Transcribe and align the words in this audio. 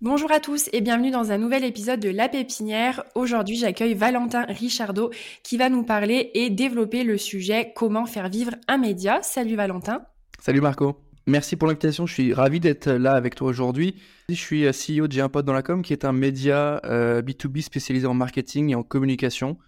Bonjour 0.00 0.30
à 0.30 0.38
tous 0.38 0.70
et 0.72 0.80
bienvenue 0.80 1.10
dans 1.10 1.32
un 1.32 1.38
nouvel 1.38 1.64
épisode 1.64 1.98
de 1.98 2.08
La 2.08 2.28
Pépinière. 2.28 3.02
Aujourd'hui, 3.16 3.56
j'accueille 3.56 3.94
Valentin 3.94 4.44
Richardot 4.44 5.10
qui 5.42 5.56
va 5.56 5.70
nous 5.70 5.82
parler 5.82 6.30
et 6.34 6.50
développer 6.50 7.02
le 7.02 7.18
sujet 7.18 7.72
comment 7.74 8.06
faire 8.06 8.28
vivre 8.28 8.52
un 8.68 8.78
média. 8.78 9.18
Salut 9.22 9.56
Valentin. 9.56 10.02
Salut 10.38 10.60
Marco. 10.60 11.00
Merci 11.26 11.56
pour 11.56 11.66
l'invitation. 11.66 12.06
Je 12.06 12.14
suis 12.14 12.32
ravi 12.32 12.60
d'être 12.60 12.88
là 12.88 13.14
avec 13.14 13.34
toi 13.34 13.48
aujourd'hui. 13.48 13.96
Je 14.28 14.36
suis 14.36 14.66
euh, 14.66 14.70
CEO 14.70 15.08
de 15.08 15.12
J'ai 15.14 15.26
dans 15.42 15.52
la 15.52 15.62
com, 15.62 15.82
qui 15.82 15.92
est 15.92 16.04
un 16.04 16.12
média 16.12 16.80
B2B 16.84 17.58
euh, 17.58 17.62
spécialisé 17.62 18.06
en 18.06 18.14
marketing 18.14 18.70
et 18.70 18.76
en 18.76 18.84
communication, 18.84 19.58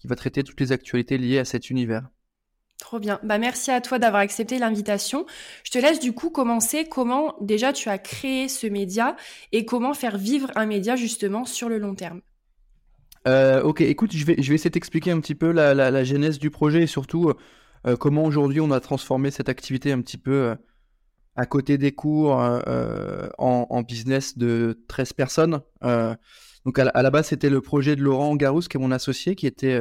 qui 0.00 0.06
va 0.06 0.16
traiter 0.16 0.44
toutes 0.44 0.60
les 0.60 0.70
actualités 0.70 1.16
liées 1.16 1.38
à 1.38 1.46
cet 1.46 1.70
univers. 1.70 2.10
Trop 2.78 3.00
bien. 3.00 3.18
Bah 3.24 3.38
merci 3.38 3.72
à 3.72 3.80
toi 3.80 3.98
d'avoir 3.98 4.22
accepté 4.22 4.58
l'invitation. 4.58 5.26
Je 5.64 5.70
te 5.72 5.78
laisse 5.78 5.98
du 5.98 6.12
coup 6.12 6.30
commencer 6.30 6.88
comment 6.88 7.34
déjà 7.40 7.72
tu 7.72 7.88
as 7.88 7.98
créé 7.98 8.48
ce 8.48 8.68
média 8.68 9.16
et 9.50 9.64
comment 9.64 9.94
faire 9.94 10.16
vivre 10.16 10.50
un 10.54 10.64
média 10.64 10.94
justement 10.94 11.44
sur 11.44 11.68
le 11.68 11.78
long 11.78 11.94
terme? 11.96 12.20
Euh, 13.26 13.62
ok, 13.62 13.80
écoute, 13.80 14.12
je 14.14 14.24
vais, 14.24 14.34
essayer 14.34 14.70
d'expliquer 14.70 15.10
un 15.10 15.20
petit 15.20 15.34
peu 15.34 15.50
la, 15.50 16.04
genèse 16.04 16.38
du 16.38 16.50
projet 16.50 16.84
et 16.84 16.86
surtout 16.86 17.32
euh, 17.86 17.96
comment 17.96 18.24
aujourd'hui 18.24 18.60
on 18.60 18.70
a 18.70 18.80
transformé 18.80 19.32
cette 19.32 19.48
activité 19.48 19.90
un 19.90 20.00
petit 20.00 20.16
peu 20.16 20.32
euh, 20.32 20.54
à 21.34 21.46
côté 21.46 21.78
des 21.78 21.92
cours 21.92 22.30
en, 22.30 23.66
en, 23.68 23.82
business 23.82 24.38
de 24.38 24.84
13 24.88 25.12
personnes. 25.12 25.60
donc 26.64 26.78
à 26.78 27.02
la, 27.02 27.10
base, 27.10 27.26
c'était 27.26 27.50
le 27.50 27.60
projet 27.60 27.96
de 27.96 28.02
Laurent 28.02 28.34
Garousse, 28.34 28.68
qui 28.68 28.76
est 28.76 28.80
mon 28.80 28.90
associé, 28.90 29.34
qui 29.36 29.46
était 29.46 29.78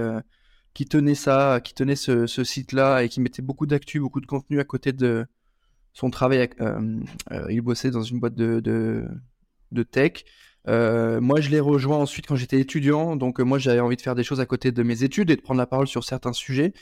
qui 0.78 0.86
tenait 0.86 1.16
ça, 1.16 1.60
qui 1.64 1.74
tenait 1.74 1.96
ce, 1.96 2.28
site-là 2.28 3.02
et 3.02 3.10
qui 3.10 3.20
mettait 3.20 3.42
beaucoup 3.42 3.66
d'actu, 3.66 4.00
beaucoup 4.00 4.22
de 4.22 4.28
contenu 4.28 4.60
à 4.60 4.64
côté 4.64 4.94
de 4.94 5.26
son 5.92 6.12
travail. 6.12 6.52
Euh, 6.62 7.00
euh, 7.32 7.48
il 7.50 7.62
bossait 7.62 7.90
dans 7.90 8.04
une 8.04 8.20
boîte 8.20 8.36
de, 8.36 8.62
de, 9.72 9.84
tech. 9.84 10.24
Euh, 10.68 11.20
moi, 11.20 11.42
je 11.42 11.50
l'ai 11.50 11.60
rejoint 11.60 11.98
ensuite 11.98 12.28
quand 12.28 12.36
j'étais 12.36 12.60
étudiant. 12.60 13.16
Donc, 13.16 13.40
moi, 13.40 13.58
j'avais 13.58 13.80
envie 13.80 13.96
de 13.96 14.02
faire 14.04 14.14
des 14.14 14.24
choses 14.24 14.40
à 14.40 14.46
côté 14.46 14.72
de 14.72 14.84
mes 14.84 15.02
études 15.02 15.32
et 15.32 15.36
de 15.36 15.42
prendre 15.42 15.58
la 15.58 15.66
parole 15.66 15.88
sur 15.88 16.04
certains 16.04 16.34
sujets. 16.34 16.74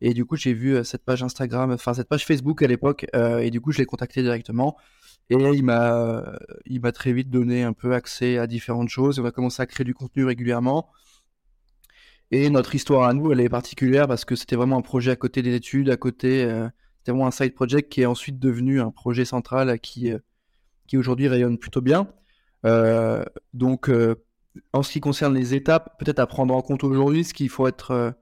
Et 0.00 0.14
du 0.14 0.24
coup, 0.24 0.36
j'ai 0.36 0.54
vu 0.54 0.84
cette 0.84 1.04
page 1.04 1.24
Instagram, 1.24 1.72
enfin 1.72 1.92
cette 1.92 2.08
page 2.08 2.24
Facebook 2.24 2.62
à 2.62 2.68
l'époque, 2.68 3.04
et 3.14 3.50
du 3.50 3.60
coup, 3.60 3.72
je 3.72 3.78
l'ai 3.78 3.84
contacté 3.84 4.22
directement. 4.22 4.76
Et 5.28 5.34
il 5.34 5.64
m'a, 5.64 6.38
il 6.66 6.80
m'a 6.80 6.92
très 6.92 7.12
vite 7.12 7.30
donné 7.30 7.64
un 7.64 7.72
peu 7.72 7.94
accès 7.94 8.38
à 8.38 8.46
différentes 8.46 8.90
choses. 8.90 9.18
On 9.18 9.24
a 9.24 9.32
commencé 9.32 9.60
à 9.60 9.66
créer 9.66 9.84
du 9.84 9.94
contenu 9.94 10.24
régulièrement. 10.24 10.88
Et 12.30 12.48
notre 12.48 12.74
histoire 12.74 13.08
à 13.08 13.12
nous, 13.12 13.32
elle 13.32 13.40
est 13.40 13.48
particulière 13.48 14.06
parce 14.06 14.24
que 14.24 14.36
c'était 14.36 14.56
vraiment 14.56 14.78
un 14.78 14.82
projet 14.82 15.10
à 15.10 15.16
côté 15.16 15.42
des 15.42 15.54
études, 15.54 15.90
à 15.90 15.96
côté, 15.96 16.44
euh, 16.44 16.68
c'était 16.98 17.10
vraiment 17.10 17.26
un 17.26 17.32
side 17.32 17.54
project 17.54 17.90
qui 17.90 18.02
est 18.02 18.06
ensuite 18.06 18.38
devenu 18.38 18.80
un 18.80 18.90
projet 18.90 19.24
central 19.24 19.80
qui, 19.80 20.12
euh, 20.12 20.18
qui 20.86 20.96
aujourd'hui 20.96 21.26
rayonne 21.26 21.58
plutôt 21.58 21.80
bien. 21.80 22.08
Euh, 22.66 23.24
donc, 23.52 23.90
en 24.72 24.82
ce 24.82 24.92
qui 24.92 25.00
concerne 25.00 25.34
les 25.34 25.54
étapes, 25.54 25.98
peut-être 25.98 26.20
à 26.20 26.26
prendre 26.26 26.54
en 26.54 26.62
compte 26.62 26.84
aujourd'hui, 26.84 27.24
ce 27.24 27.34
qu'il 27.34 27.48
faut 27.48 27.66
être, 27.66 28.14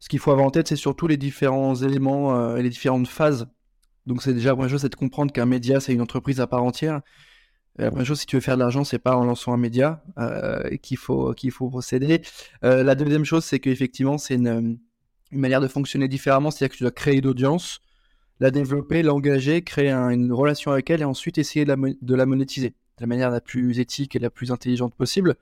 ce 0.00 0.08
qu'il 0.08 0.18
faut 0.18 0.32
avoir 0.32 0.46
en 0.46 0.50
tête, 0.50 0.68
c'est 0.68 0.76
surtout 0.76 1.06
les 1.06 1.16
différents 1.16 1.74
éléments 1.74 2.56
et 2.56 2.62
les 2.62 2.70
différentes 2.70 3.08
phases. 3.08 3.46
Donc, 4.06 4.22
c'est 4.22 4.34
déjà 4.34 4.50
la 4.50 4.54
première 4.56 4.70
chose, 4.70 4.80
c'est 4.82 4.88
de 4.88 4.96
comprendre 4.96 5.32
qu'un 5.32 5.46
média, 5.46 5.80
c'est 5.80 5.92
une 5.92 6.00
entreprise 6.00 6.40
à 6.40 6.46
part 6.46 6.62
entière 6.64 7.02
la 7.76 7.90
première 7.90 8.06
chose, 8.06 8.20
si 8.20 8.26
tu 8.26 8.36
veux 8.36 8.40
faire 8.40 8.54
de 8.54 8.60
l'argent, 8.60 8.84
c'est 8.84 9.00
pas 9.00 9.16
en 9.16 9.24
lançant 9.24 9.52
un 9.52 9.56
média 9.56 10.02
euh, 10.18 10.76
qu'il 10.76 10.96
faut 10.96 11.32
qu'il 11.34 11.50
faut 11.50 11.68
procéder. 11.68 12.22
Euh, 12.62 12.84
la 12.84 12.94
deuxième 12.94 13.24
chose, 13.24 13.44
c'est 13.44 13.58
qu'effectivement, 13.58 14.16
c'est 14.16 14.34
une, 14.34 14.78
manière 15.32 15.60
de 15.60 15.66
fonctionner 15.66 16.06
différemment, 16.06 16.52
c'est-à-dire 16.52 16.72
que 16.72 16.76
tu 16.76 16.84
dois 16.84 16.92
créer 16.92 17.20
d'audience, 17.20 17.80
la 18.38 18.52
développer, 18.52 19.02
l'engager, 19.02 19.62
créer 19.62 19.90
une 19.90 20.32
relation 20.32 20.70
avec 20.70 20.88
elle 20.90 21.00
et 21.00 21.04
ensuite 21.04 21.38
essayer 21.38 21.64
de 21.64 21.70
la, 21.70 21.76
de 22.00 22.14
la, 22.14 22.26
monétiser 22.26 22.70
de 22.70 23.00
la 23.00 23.08
manière 23.08 23.30
la 23.30 23.40
plus 23.40 23.80
éthique 23.80 24.14
et 24.14 24.20
la 24.20 24.30
plus 24.30 24.52
intelligente 24.52 24.94
possible. 24.94 25.34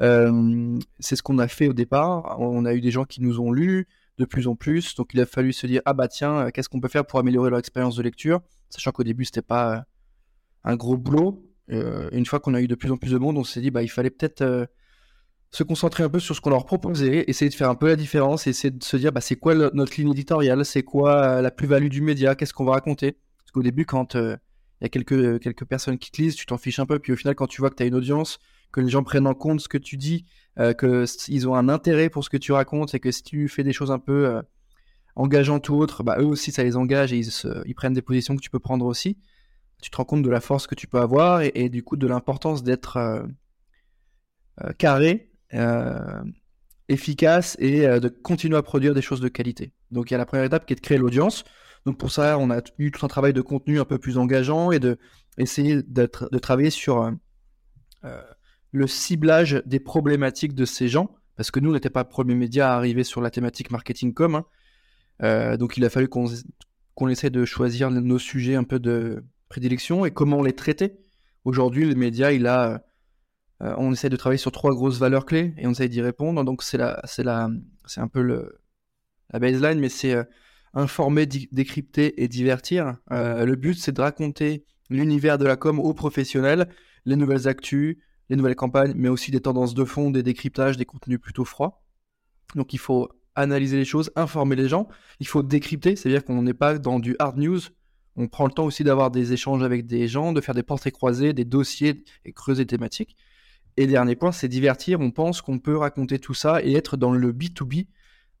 Euh, 0.00 0.78
c'est 1.00 1.16
ce 1.16 1.22
qu'on 1.22 1.38
a 1.38 1.48
fait 1.48 1.68
au 1.68 1.74
départ. 1.74 2.40
On 2.40 2.64
a 2.64 2.72
eu 2.72 2.80
des 2.80 2.90
gens 2.90 3.04
qui 3.04 3.20
nous 3.20 3.40
ont 3.40 3.52
lus 3.52 3.86
de 4.16 4.24
plus 4.24 4.48
en 4.48 4.56
plus, 4.56 4.94
donc 4.94 5.12
il 5.12 5.20
a 5.20 5.26
fallu 5.26 5.52
se 5.52 5.66
dire 5.66 5.82
ah 5.84 5.92
bah 5.92 6.08
tiens, 6.08 6.50
qu'est-ce 6.50 6.70
qu'on 6.70 6.80
peut 6.80 6.88
faire 6.88 7.04
pour 7.04 7.18
améliorer 7.18 7.50
leur 7.50 7.58
expérience 7.58 7.96
de 7.96 8.02
lecture, 8.02 8.40
sachant 8.70 8.90
qu'au 8.90 9.04
début 9.04 9.26
c'était 9.26 9.42
pas 9.42 9.84
un 10.64 10.76
gros 10.76 10.96
boulot. 10.96 11.47
Euh, 11.70 12.08
une 12.12 12.26
fois 12.26 12.40
qu'on 12.40 12.54
a 12.54 12.60
eu 12.60 12.68
de 12.68 12.74
plus 12.74 12.90
en 12.90 12.96
plus 12.96 13.12
de 13.12 13.18
monde, 13.18 13.36
on 13.36 13.44
s'est 13.44 13.60
dit 13.60 13.70
bah 13.70 13.82
il 13.82 13.88
fallait 13.88 14.10
peut-être 14.10 14.42
euh, 14.42 14.66
se 15.50 15.62
concentrer 15.62 16.02
un 16.02 16.08
peu 16.08 16.20
sur 16.20 16.34
ce 16.34 16.40
qu'on 16.40 16.50
leur 16.50 16.64
proposait, 16.64 17.24
essayer 17.28 17.48
de 17.48 17.54
faire 17.54 17.70
un 17.70 17.74
peu 17.74 17.88
la 17.88 17.96
différence, 17.96 18.46
essayer 18.46 18.70
de 18.70 18.82
se 18.82 18.96
dire 18.96 19.12
bah 19.12 19.20
c'est 19.20 19.36
quoi 19.36 19.54
notre 19.54 19.96
ligne 19.96 20.10
éditoriale, 20.10 20.64
c'est 20.64 20.82
quoi 20.82 21.22
euh, 21.22 21.42
la 21.42 21.50
plus-value 21.50 21.88
du 21.88 22.00
média, 22.00 22.34
qu'est-ce 22.34 22.54
qu'on 22.54 22.64
va 22.64 22.72
raconter? 22.72 23.12
Parce 23.38 23.52
qu'au 23.52 23.62
début, 23.62 23.86
quand 23.86 24.14
il 24.14 24.38
y 24.82 24.84
a 24.84 24.88
quelques, 24.88 25.40
quelques 25.40 25.64
personnes 25.64 25.98
qui 25.98 26.10
te 26.10 26.20
lisent, 26.20 26.36
tu 26.36 26.46
t'en 26.46 26.58
fiches 26.58 26.78
un 26.78 26.86
peu, 26.86 26.98
puis 26.98 27.12
au 27.12 27.16
final, 27.16 27.34
quand 27.34 27.46
tu 27.46 27.60
vois 27.60 27.70
que 27.70 27.76
tu 27.76 27.82
as 27.82 27.86
une 27.86 27.94
audience, 27.94 28.38
que 28.72 28.80
les 28.80 28.90
gens 28.90 29.02
prennent 29.02 29.26
en 29.26 29.34
compte 29.34 29.60
ce 29.60 29.68
que 29.68 29.78
tu 29.78 29.96
dis, 29.96 30.26
qu'ils 30.78 31.48
ont 31.48 31.54
un 31.54 31.70
intérêt 31.70 32.10
pour 32.10 32.24
ce 32.24 32.28
que 32.28 32.36
tu 32.36 32.52
racontes, 32.52 32.94
et 32.94 33.00
que 33.00 33.10
si 33.10 33.22
tu 33.22 33.48
fais 33.48 33.64
des 33.64 33.72
choses 33.72 33.90
un 33.90 33.98
peu 33.98 34.42
engageantes 35.16 35.66
ou 35.70 35.76
autres, 35.76 36.02
bah 36.02 36.16
eux 36.20 36.26
aussi 36.26 36.52
ça 36.52 36.62
les 36.62 36.76
engage 36.76 37.14
et 37.14 37.20
ils 37.64 37.74
prennent 37.74 37.94
des 37.94 38.02
positions 38.02 38.36
que 38.36 38.42
tu 38.42 38.50
peux 38.50 38.58
prendre 38.58 38.84
aussi 38.84 39.16
tu 39.80 39.90
te 39.90 39.96
rends 39.96 40.04
compte 40.04 40.22
de 40.22 40.30
la 40.30 40.40
force 40.40 40.66
que 40.66 40.74
tu 40.74 40.86
peux 40.86 40.98
avoir 40.98 41.42
et, 41.42 41.68
du 41.68 41.82
coup 41.82 41.96
de 41.96 42.06
l'importance 42.06 42.62
d'être 42.62 42.96
euh, 42.96 43.22
euh, 44.62 44.72
carré, 44.72 45.30
euh, 45.54 46.22
efficace 46.88 47.56
et 47.60 47.86
de 47.86 48.08
continuer 48.08 48.56
à 48.56 48.62
produire 48.62 48.94
des 48.94 49.02
choses 49.02 49.20
de 49.20 49.28
qualité. 49.28 49.72
Donc 49.90 50.10
il 50.10 50.14
y 50.14 50.16
a 50.16 50.18
la 50.18 50.26
première 50.26 50.46
étape 50.46 50.66
qui 50.66 50.72
est 50.72 50.76
de 50.76 50.80
créer 50.80 50.98
l'audience. 50.98 51.44
Donc 51.84 51.98
pour 51.98 52.10
ça, 52.10 52.38
on 52.38 52.50
a 52.50 52.60
eu 52.78 52.90
tout 52.90 53.04
un 53.04 53.08
travail 53.08 53.32
de 53.32 53.40
contenu 53.40 53.78
un 53.78 53.84
peu 53.84 53.98
plus 53.98 54.18
engageant 54.18 54.72
et 54.72 54.80
de 54.80 54.98
essayer 55.36 55.82
de, 55.82 56.06
travailler 56.06 56.70
sur 56.70 57.12
le 58.72 58.86
ciblage 58.86 59.62
des 59.66 59.80
problématiques 59.80 60.54
de 60.54 60.64
ces 60.64 60.88
gens, 60.88 61.14
parce 61.36 61.50
que 61.50 61.60
nous, 61.60 61.70
on 61.70 61.74
n'était 61.74 61.90
pas 61.90 62.02
le 62.02 62.08
premier 62.08 62.34
média 62.34 62.72
à 62.72 62.76
arriver 62.76 63.04
sur 63.04 63.20
la 63.20 63.30
thématique 63.30 63.70
marketing 63.70 64.14
com. 64.14 64.42
Hein. 65.20 65.56
donc 65.56 65.76
il 65.76 65.84
a 65.84 65.90
fallu 65.90 66.08
qu'on 66.08 67.08
essaie 67.08 67.30
de 67.30 67.44
choisir 67.44 67.90
nos 67.90 68.18
sujets 68.18 68.56
un 68.56 68.64
peu 68.64 68.78
de, 68.80 69.22
prédilection 69.48 70.04
et 70.04 70.10
comment 70.10 70.42
les 70.42 70.52
traitait. 70.52 70.98
Aujourd'hui, 71.44 71.86
le 71.86 71.94
média, 71.94 72.32
il 72.32 72.46
a, 72.46 72.84
euh, 73.62 73.74
on 73.78 73.92
essaie 73.92 74.10
de 74.10 74.16
travailler 74.16 74.38
sur 74.38 74.52
trois 74.52 74.74
grosses 74.74 74.98
valeurs 74.98 75.26
clés 75.26 75.54
et 75.56 75.66
on 75.66 75.70
essaie 75.70 75.88
d'y 75.88 76.00
répondre. 76.00 76.44
Donc 76.44 76.62
c'est 76.62 76.78
c'est 77.04 77.26
un 77.26 78.08
peu 78.08 78.22
la 79.30 79.38
baseline, 79.38 79.78
mais 79.80 79.88
c'est 79.88 80.14
euh, 80.14 80.24
informer, 80.74 81.26
décrypter 81.26 82.22
et 82.22 82.28
divertir. 82.28 82.96
Euh, 83.10 83.44
le 83.44 83.56
but, 83.56 83.74
c'est 83.74 83.92
de 83.92 84.00
raconter 84.00 84.64
l'univers 84.90 85.38
de 85.38 85.46
la 85.46 85.56
com 85.56 85.78
aux 85.78 85.94
professionnels, 85.94 86.68
les 87.04 87.16
nouvelles 87.16 87.48
actus, 87.48 87.96
les 88.28 88.36
nouvelles 88.36 88.56
campagnes, 88.56 88.92
mais 88.96 89.08
aussi 89.08 89.30
des 89.30 89.40
tendances 89.40 89.74
de 89.74 89.84
fond, 89.84 90.10
des 90.10 90.22
décryptages, 90.22 90.76
des 90.76 90.84
contenus 90.84 91.20
plutôt 91.20 91.44
froids. 91.44 91.82
Donc 92.54 92.72
il 92.72 92.78
faut 92.78 93.08
analyser 93.34 93.76
les 93.76 93.84
choses, 93.84 94.10
informer 94.16 94.56
les 94.56 94.68
gens. 94.68 94.88
Il 95.20 95.26
faut 95.26 95.42
décrypter, 95.42 95.96
c'est-à-dire 95.96 96.24
qu'on 96.24 96.42
n'est 96.42 96.54
pas 96.54 96.78
dans 96.78 96.98
du 96.98 97.14
hard 97.18 97.38
news, 97.38 97.60
on 98.18 98.26
prend 98.26 98.46
le 98.46 98.52
temps 98.52 98.64
aussi 98.64 98.82
d'avoir 98.82 99.12
des 99.12 99.32
échanges 99.32 99.62
avec 99.62 99.86
des 99.86 100.08
gens, 100.08 100.32
de 100.32 100.40
faire 100.40 100.54
des 100.54 100.64
portraits 100.64 100.92
croisés, 100.92 101.32
des 101.32 101.44
dossiers 101.44 102.04
et 102.24 102.32
creuser 102.32 102.66
thématiques. 102.66 103.16
Et 103.76 103.86
dernier 103.86 104.16
point, 104.16 104.32
c'est 104.32 104.48
divertir. 104.48 104.98
On 104.98 105.12
pense 105.12 105.40
qu'on 105.40 105.60
peut 105.60 105.76
raconter 105.76 106.18
tout 106.18 106.34
ça 106.34 106.60
et 106.64 106.74
être 106.74 106.96
dans 106.96 107.12
le 107.12 107.32
B2B 107.32 107.86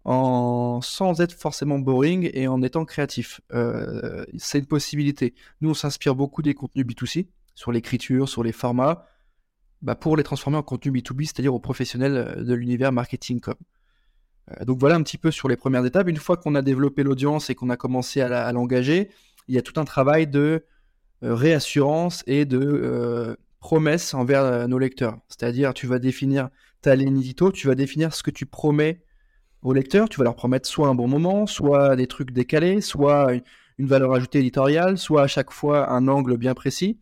en... 0.04 0.80
sans 0.82 1.20
être 1.20 1.32
forcément 1.32 1.78
boring 1.78 2.28
et 2.34 2.48
en 2.48 2.60
étant 2.60 2.84
créatif. 2.84 3.40
Euh, 3.54 4.24
c'est 4.36 4.58
une 4.58 4.66
possibilité. 4.66 5.34
Nous, 5.60 5.70
on 5.70 5.74
s'inspire 5.74 6.16
beaucoup 6.16 6.42
des 6.42 6.54
contenus 6.54 6.84
B2C, 6.84 7.28
sur 7.54 7.70
l'écriture, 7.70 8.28
sur 8.28 8.42
les 8.42 8.52
formats, 8.52 9.06
bah, 9.80 9.94
pour 9.94 10.16
les 10.16 10.24
transformer 10.24 10.58
en 10.58 10.64
contenu 10.64 10.90
B2B, 10.90 11.26
c'est-à-dire 11.26 11.54
aux 11.54 11.60
professionnels 11.60 12.42
de 12.44 12.54
l'univers 12.54 12.90
marketing. 12.90 13.40
Euh, 13.46 14.64
donc 14.64 14.80
voilà 14.80 14.96
un 14.96 15.04
petit 15.04 15.18
peu 15.18 15.30
sur 15.30 15.46
les 15.46 15.56
premières 15.56 15.86
étapes. 15.86 16.08
Une 16.08 16.16
fois 16.16 16.36
qu'on 16.36 16.56
a 16.56 16.62
développé 16.62 17.04
l'audience 17.04 17.48
et 17.48 17.54
qu'on 17.54 17.70
a 17.70 17.76
commencé 17.76 18.20
à 18.20 18.50
l'engager, 18.50 19.10
il 19.48 19.54
y 19.54 19.58
a 19.58 19.62
tout 19.62 19.80
un 19.80 19.84
travail 19.84 20.26
de 20.26 20.64
euh, 21.24 21.34
réassurance 21.34 22.22
et 22.26 22.44
de 22.44 22.60
euh, 22.60 23.34
promesse 23.58 24.14
envers 24.14 24.42
euh, 24.42 24.66
nos 24.68 24.78
lecteurs. 24.78 25.18
C'est-à-dire, 25.28 25.74
tu 25.74 25.86
vas 25.86 25.98
définir 25.98 26.48
ta 26.80 26.94
ligne 26.94 27.18
édito, 27.18 27.50
tu 27.50 27.66
vas 27.66 27.74
définir 27.74 28.14
ce 28.14 28.22
que 28.22 28.30
tu 28.30 28.46
promets 28.46 29.02
aux 29.62 29.72
lecteurs, 29.72 30.08
tu 30.08 30.18
vas 30.18 30.24
leur 30.24 30.36
promettre 30.36 30.68
soit 30.68 30.86
un 30.86 30.94
bon 30.94 31.08
moment, 31.08 31.46
soit 31.48 31.96
des 31.96 32.06
trucs 32.06 32.30
décalés, 32.30 32.80
soit 32.80 33.32
une 33.78 33.86
valeur 33.86 34.12
ajoutée 34.14 34.38
éditoriale, 34.38 34.96
soit 34.96 35.22
à 35.22 35.26
chaque 35.26 35.50
fois 35.50 35.90
un 35.90 36.06
angle 36.06 36.36
bien 36.36 36.54
précis. 36.54 37.00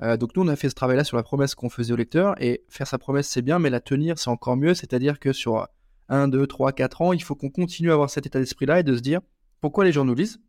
Donc 0.00 0.34
nous, 0.34 0.42
on 0.42 0.48
a 0.48 0.56
fait 0.56 0.70
ce 0.70 0.74
travail-là 0.74 1.04
sur 1.04 1.18
la 1.18 1.22
promesse 1.22 1.54
qu'on 1.54 1.68
faisait 1.68 1.92
au 1.92 1.96
lecteur, 1.96 2.34
et 2.40 2.64
faire 2.70 2.86
sa 2.86 2.96
promesse, 2.96 3.28
c'est 3.28 3.42
bien, 3.42 3.58
mais 3.58 3.68
la 3.68 3.80
tenir, 3.80 4.18
c'est 4.18 4.30
encore 4.30 4.56
mieux, 4.56 4.72
c'est-à-dire 4.72 5.18
que 5.18 5.34
sur 5.34 5.68
1, 6.08 6.28
2, 6.28 6.46
3, 6.46 6.72
4 6.72 7.02
ans, 7.02 7.12
il 7.12 7.22
faut 7.22 7.34
qu'on 7.34 7.50
continue 7.50 7.90
à 7.90 7.94
avoir 7.94 8.08
cet 8.08 8.24
état 8.24 8.38
d'esprit-là 8.38 8.80
et 8.80 8.82
de 8.82 8.96
se 8.96 9.02
dire, 9.02 9.20
pourquoi 9.60 9.84
les 9.84 9.92
gens 9.92 10.06
nous 10.06 10.14
lisent 10.14 10.40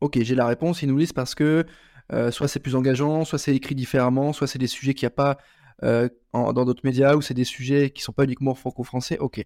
Ok, 0.00 0.18
j'ai 0.20 0.34
la 0.34 0.46
réponse, 0.46 0.82
ils 0.82 0.88
nous 0.88 0.96
lisent 0.98 1.12
parce 1.12 1.34
que 1.34 1.64
euh, 2.12 2.30
soit 2.30 2.48
c'est 2.48 2.60
plus 2.60 2.76
engageant, 2.76 3.24
soit 3.24 3.38
c'est 3.38 3.54
écrit 3.54 3.74
différemment, 3.74 4.32
soit 4.32 4.46
c'est 4.46 4.58
des 4.58 4.66
sujets 4.66 4.94
qu'il 4.94 5.06
n'y 5.06 5.12
a 5.12 5.16
pas 5.16 5.38
euh, 5.82 6.08
dans 6.32 6.52
d'autres 6.52 6.82
médias, 6.84 7.16
ou 7.16 7.22
c'est 7.22 7.34
des 7.34 7.44
sujets 7.44 7.90
qui 7.90 8.02
sont 8.02 8.12
pas 8.12 8.24
uniquement 8.24 8.54
franco-français. 8.54 9.18
Ok. 9.18 9.44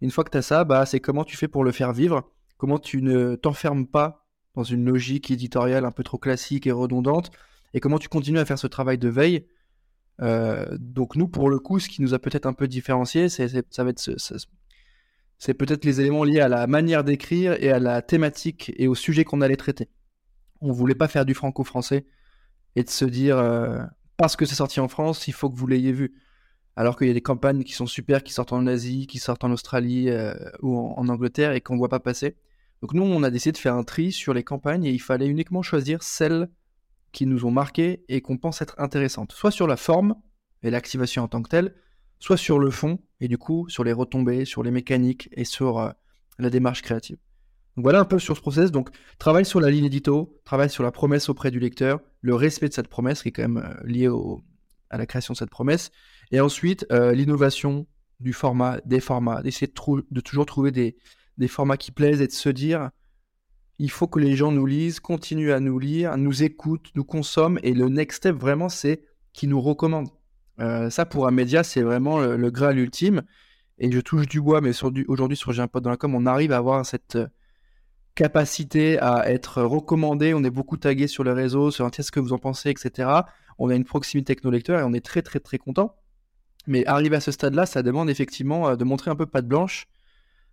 Une 0.00 0.10
fois 0.10 0.24
que 0.24 0.30
tu 0.30 0.38
as 0.38 0.42
ça, 0.42 0.64
bah, 0.64 0.86
c'est 0.86 1.00
comment 1.00 1.24
tu 1.24 1.36
fais 1.36 1.48
pour 1.48 1.64
le 1.64 1.72
faire 1.72 1.92
vivre, 1.92 2.30
comment 2.56 2.78
tu 2.78 3.02
ne 3.02 3.36
t'enfermes 3.36 3.86
pas 3.86 4.26
dans 4.54 4.64
une 4.64 4.84
logique 4.84 5.30
éditoriale 5.30 5.84
un 5.84 5.92
peu 5.92 6.02
trop 6.02 6.18
classique 6.18 6.66
et 6.66 6.72
redondante, 6.72 7.30
et 7.74 7.80
comment 7.80 7.98
tu 7.98 8.08
continues 8.08 8.38
à 8.38 8.44
faire 8.44 8.58
ce 8.58 8.66
travail 8.66 8.98
de 8.98 9.08
veille? 9.08 9.46
Euh, 10.22 10.76
donc 10.78 11.16
nous, 11.16 11.28
pour 11.28 11.48
le 11.50 11.58
coup, 11.58 11.78
ce 11.78 11.88
qui 11.88 12.02
nous 12.02 12.14
a 12.14 12.18
peut-être 12.18 12.46
un 12.46 12.52
peu 12.52 12.66
différencié, 12.68 13.28
c'est, 13.28 13.48
ça 13.70 13.84
va 13.84 13.90
être 13.90 14.00
c'est 15.40 15.54
peut-être 15.54 15.86
les 15.86 16.02
éléments 16.02 16.22
liés 16.22 16.40
à 16.40 16.48
la 16.48 16.66
manière 16.66 17.02
d'écrire 17.02 17.56
et 17.58 17.70
à 17.70 17.78
la 17.78 18.02
thématique 18.02 18.72
et 18.76 18.86
au 18.88 18.94
sujet 18.94 19.24
qu'on 19.24 19.40
allait 19.40 19.56
traiter. 19.56 19.88
On 20.60 20.70
voulait 20.70 20.94
pas 20.94 21.08
faire 21.08 21.24
du 21.24 21.32
franco-français 21.32 22.06
et 22.76 22.84
de 22.84 22.90
se 22.90 23.06
dire 23.06 23.38
euh, 23.38 23.82
parce 24.18 24.36
que 24.36 24.44
c'est 24.44 24.54
sorti 24.54 24.80
en 24.80 24.88
France, 24.88 25.28
il 25.28 25.32
faut 25.32 25.48
que 25.48 25.56
vous 25.56 25.66
l'ayez 25.66 25.92
vu. 25.92 26.12
Alors 26.76 26.94
qu'il 26.98 27.06
y 27.06 27.10
a 27.10 27.14
des 27.14 27.22
campagnes 27.22 27.64
qui 27.64 27.72
sont 27.72 27.86
super, 27.86 28.22
qui 28.22 28.34
sortent 28.34 28.52
en 28.52 28.66
Asie, 28.66 29.06
qui 29.06 29.18
sortent 29.18 29.42
en 29.42 29.50
Australie 29.50 30.10
euh, 30.10 30.34
ou 30.60 30.76
en, 30.76 31.08
Angleterre 31.08 31.52
et 31.52 31.62
qu'on 31.62 31.78
voit 31.78 31.88
pas 31.88 32.00
passer. 32.00 32.36
Donc 32.82 32.92
nous, 32.92 33.02
on 33.02 33.22
a 33.22 33.30
décidé 33.30 33.52
de 33.52 33.58
faire 33.58 33.74
un 33.74 33.82
tri 33.82 34.12
sur 34.12 34.34
les 34.34 34.44
campagnes 34.44 34.84
et 34.84 34.90
il 34.90 35.00
fallait 35.00 35.26
uniquement 35.26 35.62
choisir 35.62 36.02
celles 36.02 36.50
qui 37.12 37.24
nous 37.24 37.46
ont 37.46 37.50
marquées 37.50 38.04
et 38.08 38.20
qu'on 38.20 38.36
pense 38.36 38.60
être 38.60 38.74
intéressantes, 38.76 39.32
soit 39.32 39.50
sur 39.50 39.66
la 39.66 39.78
forme 39.78 40.16
et 40.62 40.68
l'activation 40.68 41.22
en 41.22 41.28
tant 41.28 41.40
que 41.40 41.48
telle, 41.48 41.74
soit 42.18 42.36
sur 42.36 42.58
le 42.58 42.70
fond 42.70 42.98
et 43.20 43.28
du 43.28 43.38
coup 43.38 43.68
sur 43.68 43.84
les 43.84 43.92
retombées, 43.92 44.44
sur 44.44 44.62
les 44.62 44.70
mécaniques 44.70 45.28
et 45.32 45.44
sur 45.44 45.78
euh, 45.78 45.90
la 46.38 46.50
démarche 46.50 46.82
créative. 46.82 47.18
Donc 47.76 47.84
voilà 47.84 48.00
un 48.00 48.04
peu 48.04 48.18
sur 48.18 48.36
ce 48.36 48.40
process. 48.40 48.72
Donc 48.72 48.90
travail 49.18 49.44
sur 49.44 49.60
la 49.60 49.70
ligne 49.70 49.84
édito, 49.84 50.40
travail 50.44 50.70
sur 50.70 50.82
la 50.82 50.90
promesse 50.90 51.28
auprès 51.28 51.50
du 51.50 51.60
lecteur, 51.60 52.00
le 52.20 52.34
respect 52.34 52.68
de 52.68 52.74
cette 52.74 52.88
promesse 52.88 53.22
qui 53.22 53.28
est 53.28 53.32
quand 53.32 53.48
même 53.48 53.58
euh, 53.58 53.86
lié 53.86 54.08
à 54.90 54.98
la 54.98 55.06
création 55.06 55.32
de 55.32 55.38
cette 55.38 55.50
promesse, 55.50 55.90
et 56.32 56.40
ensuite 56.40 56.84
euh, 56.90 57.12
l'innovation 57.12 57.86
du 58.18 58.32
format, 58.32 58.80
des 58.84 59.00
formats, 59.00 59.40
d'essayer 59.42 59.68
de, 59.68 60.04
de, 60.10 60.20
toujours 60.20 60.46
trouver 60.46 60.72
des, 60.72 60.96
des 61.38 61.48
formats 61.48 61.76
qui 61.76 61.92
plaisent 61.92 62.20
et 62.20 62.26
de 62.26 62.32
se 62.32 62.48
dire 62.48 62.90
il 63.78 63.90
faut 63.90 64.08
que 64.08 64.18
les 64.18 64.36
gens 64.36 64.52
nous 64.52 64.66
lisent, 64.66 65.00
continuent 65.00 65.52
à 65.52 65.60
nous 65.60 65.78
lire, 65.78 66.18
nous 66.18 66.42
écoutent, 66.42 66.90
nous 66.94 67.04
consomment, 67.04 67.58
et 67.62 67.72
le 67.72 67.88
next 67.88 68.18
step 68.18 68.36
vraiment 68.36 68.68
c'est 68.68 69.02
qu'ils 69.32 69.48
nous 69.48 69.60
recommandent. 69.60 70.10
Euh, 70.60 70.90
ça 70.90 71.06
pour 71.06 71.26
un 71.26 71.30
média 71.30 71.62
c'est 71.62 71.82
vraiment 71.82 72.20
le, 72.20 72.36
le, 72.36 72.50
graal 72.50 72.78
ultime, 72.78 73.22
et 73.78 73.90
je 73.90 74.00
touche 74.00 74.26
du 74.26 74.40
bois, 74.40 74.60
mais 74.60 74.72
aujourd'hui 75.08 75.36
sur 75.36 75.52
J'ai 75.52 75.62
un 75.62 75.68
pote 75.68 75.82
dans 75.82 75.90
la 75.90 75.96
com, 75.96 76.14
on 76.14 76.26
arrive 76.26 76.52
à 76.52 76.58
avoir 76.58 76.84
cette 76.84 77.18
capacité 78.14 78.98
à 78.98 79.30
être 79.30 79.62
recommandé, 79.62 80.34
on 80.34 80.44
est 80.44 80.50
beaucoup 80.50 80.76
tagué 80.76 81.06
sur 81.06 81.24
les 81.24 81.32
réseaux, 81.32 81.70
sur 81.70 81.90
qu'est-ce 81.90 82.12
que 82.12 82.20
vous 82.20 82.32
en 82.32 82.38
pensez, 82.38 82.70
etc. 82.70 83.08
On 83.58 83.70
a 83.70 83.74
une 83.74 83.84
proximité 83.84 84.32
avec 84.32 84.44
nos 84.44 84.50
lecteurs 84.50 84.80
et 84.80 84.82
on 84.82 84.92
est 84.92 85.04
très 85.04 85.22
très 85.22 85.40
très 85.40 85.58
content. 85.58 85.96
Mais 86.66 86.86
arriver 86.86 87.16
à 87.16 87.20
ce 87.20 87.32
stade-là, 87.32 87.64
ça 87.66 87.82
demande 87.82 88.10
effectivement 88.10 88.68
euh, 88.68 88.76
de 88.76 88.84
montrer 88.84 89.10
un 89.10 89.16
peu 89.16 89.26
patte 89.26 89.46
blanche 89.46 89.86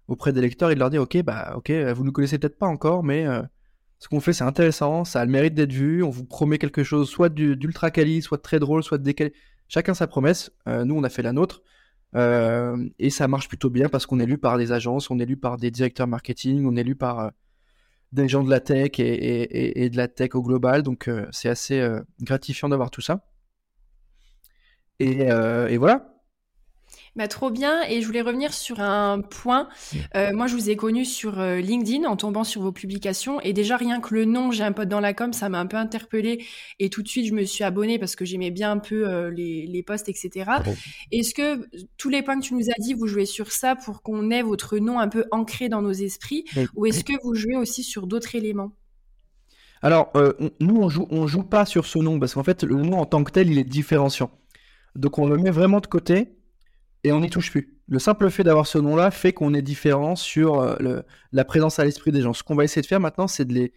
auprès 0.07 0.31
des 0.31 0.41
lecteurs 0.41 0.71
et 0.71 0.75
de 0.75 0.79
leur 0.79 0.89
dire 0.89 1.01
ok 1.01 1.21
bah 1.23 1.53
ok 1.57 1.71
vous 1.93 2.03
ne 2.03 2.11
connaissez 2.11 2.39
peut-être 2.39 2.57
pas 2.57 2.67
encore 2.67 3.03
mais 3.03 3.27
euh, 3.27 3.41
ce 3.99 4.07
qu'on 4.07 4.19
fait 4.19 4.33
c'est 4.33 4.43
intéressant 4.43 5.03
ça 5.03 5.21
a 5.21 5.25
le 5.25 5.31
mérite 5.31 5.53
d'être 5.53 5.73
vu 5.73 6.01
on 6.03 6.09
vous 6.09 6.23
promet 6.23 6.57
quelque 6.57 6.83
chose 6.83 7.09
soit 7.09 7.29
d'ultra 7.29 7.91
quali 7.91 8.21
soit 8.21 8.37
de 8.37 8.41
très 8.41 8.59
drôle 8.59 8.83
soit 8.83 8.97
de 8.97 9.03
décalé 9.03 9.33
chacun 9.67 9.93
sa 9.93 10.07
promesse 10.07 10.51
euh, 10.67 10.85
nous 10.85 10.95
on 10.95 11.03
a 11.03 11.09
fait 11.09 11.23
la 11.23 11.33
nôtre 11.33 11.61
et 12.97 13.09
ça 13.11 13.27
marche 13.27 13.47
plutôt 13.47 13.69
bien 13.69 13.89
parce 13.89 14.07
qu'on 14.07 14.19
est 14.19 14.25
lu 14.25 14.39
par 14.39 14.57
des 14.57 14.71
agences 14.71 15.11
on 15.11 15.19
est 15.19 15.25
lu 15.25 15.37
par 15.37 15.57
des 15.57 15.69
directeurs 15.69 16.07
marketing 16.07 16.65
on 16.65 16.75
est 16.75 16.83
lu 16.83 16.95
par 16.95 17.31
des 18.11 18.27
gens 18.27 18.43
de 18.43 18.49
la 18.49 18.59
tech 18.59 18.99
et, 18.99 19.89
de 19.89 19.97
la 19.97 20.07
tech 20.07 20.35
au 20.35 20.41
global. 20.41 20.83
Donc 20.83 21.07
euh, 21.07 21.27
c'est 21.31 21.49
assez 21.49 21.79
euh, 21.79 22.01
gratifiant 22.21 22.69
d'avoir 22.69 22.91
tout 22.91 23.01
ça. 23.01 23.25
Et, 24.99 25.31
euh, 25.31 25.67
et 25.67 25.77
voilà. 25.77 26.13
Bah, 27.17 27.27
trop 27.27 27.49
bien. 27.49 27.81
Et 27.89 28.01
je 28.01 28.05
voulais 28.05 28.21
revenir 28.21 28.53
sur 28.53 28.79
un 28.79 29.21
point. 29.21 29.67
Euh, 30.15 30.33
moi, 30.33 30.45
je 30.45 30.53
vous 30.53 30.69
ai 30.69 30.75
connu 30.75 31.03
sur 31.03 31.39
euh, 31.39 31.57
LinkedIn 31.57 32.07
en 32.07 32.15
tombant 32.15 32.43
sur 32.43 32.61
vos 32.61 32.71
publications. 32.71 33.41
Et 33.41 33.53
déjà, 33.53 33.75
rien 33.75 33.99
que 33.99 34.13
le 34.13 34.25
nom, 34.25 34.51
j'ai 34.51 34.63
un 34.63 34.71
pote 34.71 34.87
dans 34.87 34.99
la 34.99 35.15
com, 35.15 35.33
ça 35.33 35.49
m'a 35.49 35.59
un 35.59 35.65
peu 35.65 35.77
interpellé. 35.77 36.45
Et 36.77 36.91
tout 36.91 37.01
de 37.01 37.07
suite, 37.07 37.25
je 37.25 37.33
me 37.33 37.43
suis 37.43 37.63
abonnée 37.63 37.97
parce 37.97 38.15
que 38.15 38.23
j'aimais 38.23 38.51
bien 38.51 38.71
un 38.71 38.77
peu 38.77 39.07
euh, 39.07 39.31
les, 39.31 39.65
les 39.65 39.81
posts, 39.81 40.09
etc. 40.09 40.51
Est-ce 41.11 41.33
que 41.33 41.67
tous 41.97 42.09
les 42.09 42.21
points 42.21 42.39
que 42.39 42.45
tu 42.45 42.53
nous 42.53 42.69
as 42.69 42.79
dit, 42.79 42.93
vous 42.93 43.07
jouez 43.07 43.25
sur 43.25 43.51
ça 43.51 43.75
pour 43.75 44.03
qu'on 44.03 44.29
ait 44.29 44.43
votre 44.43 44.77
nom 44.77 44.99
un 44.99 45.07
peu 45.07 45.25
ancré 45.31 45.69
dans 45.69 45.81
nos 45.81 45.93
esprits? 45.93 46.45
Ou 46.75 46.85
est-ce 46.85 47.03
que 47.03 47.13
vous 47.23 47.33
jouez 47.33 47.55
aussi 47.55 47.81
sur 47.81 48.05
d'autres 48.05 48.35
éléments? 48.35 48.73
Alors, 49.81 50.11
nous, 50.59 50.75
on 50.75 50.89
joue, 50.89 51.07
on 51.09 51.25
joue 51.25 51.43
pas 51.43 51.65
sur 51.65 51.87
ce 51.87 51.97
nom 51.97 52.19
parce 52.19 52.35
qu'en 52.35 52.43
fait, 52.43 52.63
le 52.63 52.75
nom 52.75 52.99
en 52.99 53.05
tant 53.05 53.23
que 53.23 53.31
tel, 53.31 53.49
il 53.49 53.57
est 53.57 53.63
différenciant. 53.63 54.29
Donc, 54.95 55.17
on 55.17 55.27
le 55.27 55.37
met 55.37 55.51
vraiment 55.51 55.79
de 55.79 55.87
côté 55.87 56.36
et 57.07 57.11
on 57.11 57.21
n'y 57.21 57.29
touche 57.29 57.51
plus. 57.51 57.77
Le 57.87 57.99
simple 57.99 58.29
fait 58.29 58.43
d'avoir 58.43 58.67
ce 58.67 58.77
nom-là 58.77 59.11
fait 59.11 59.33
qu'on 59.33 59.53
est 59.53 59.61
différent 59.61 60.15
sur 60.15 60.59
euh, 60.59 61.01
la 61.31 61.45
présence 61.45 61.79
à 61.79 61.85
l'esprit 61.85 62.11
des 62.11 62.21
gens. 62.21 62.33
Ce 62.33 62.43
qu'on 62.43 62.55
va 62.55 62.63
essayer 62.63 62.81
de 62.81 62.87
faire 62.87 62.99
maintenant, 62.99 63.27
c'est 63.27 63.45
de 63.45 63.53
les 63.53 63.73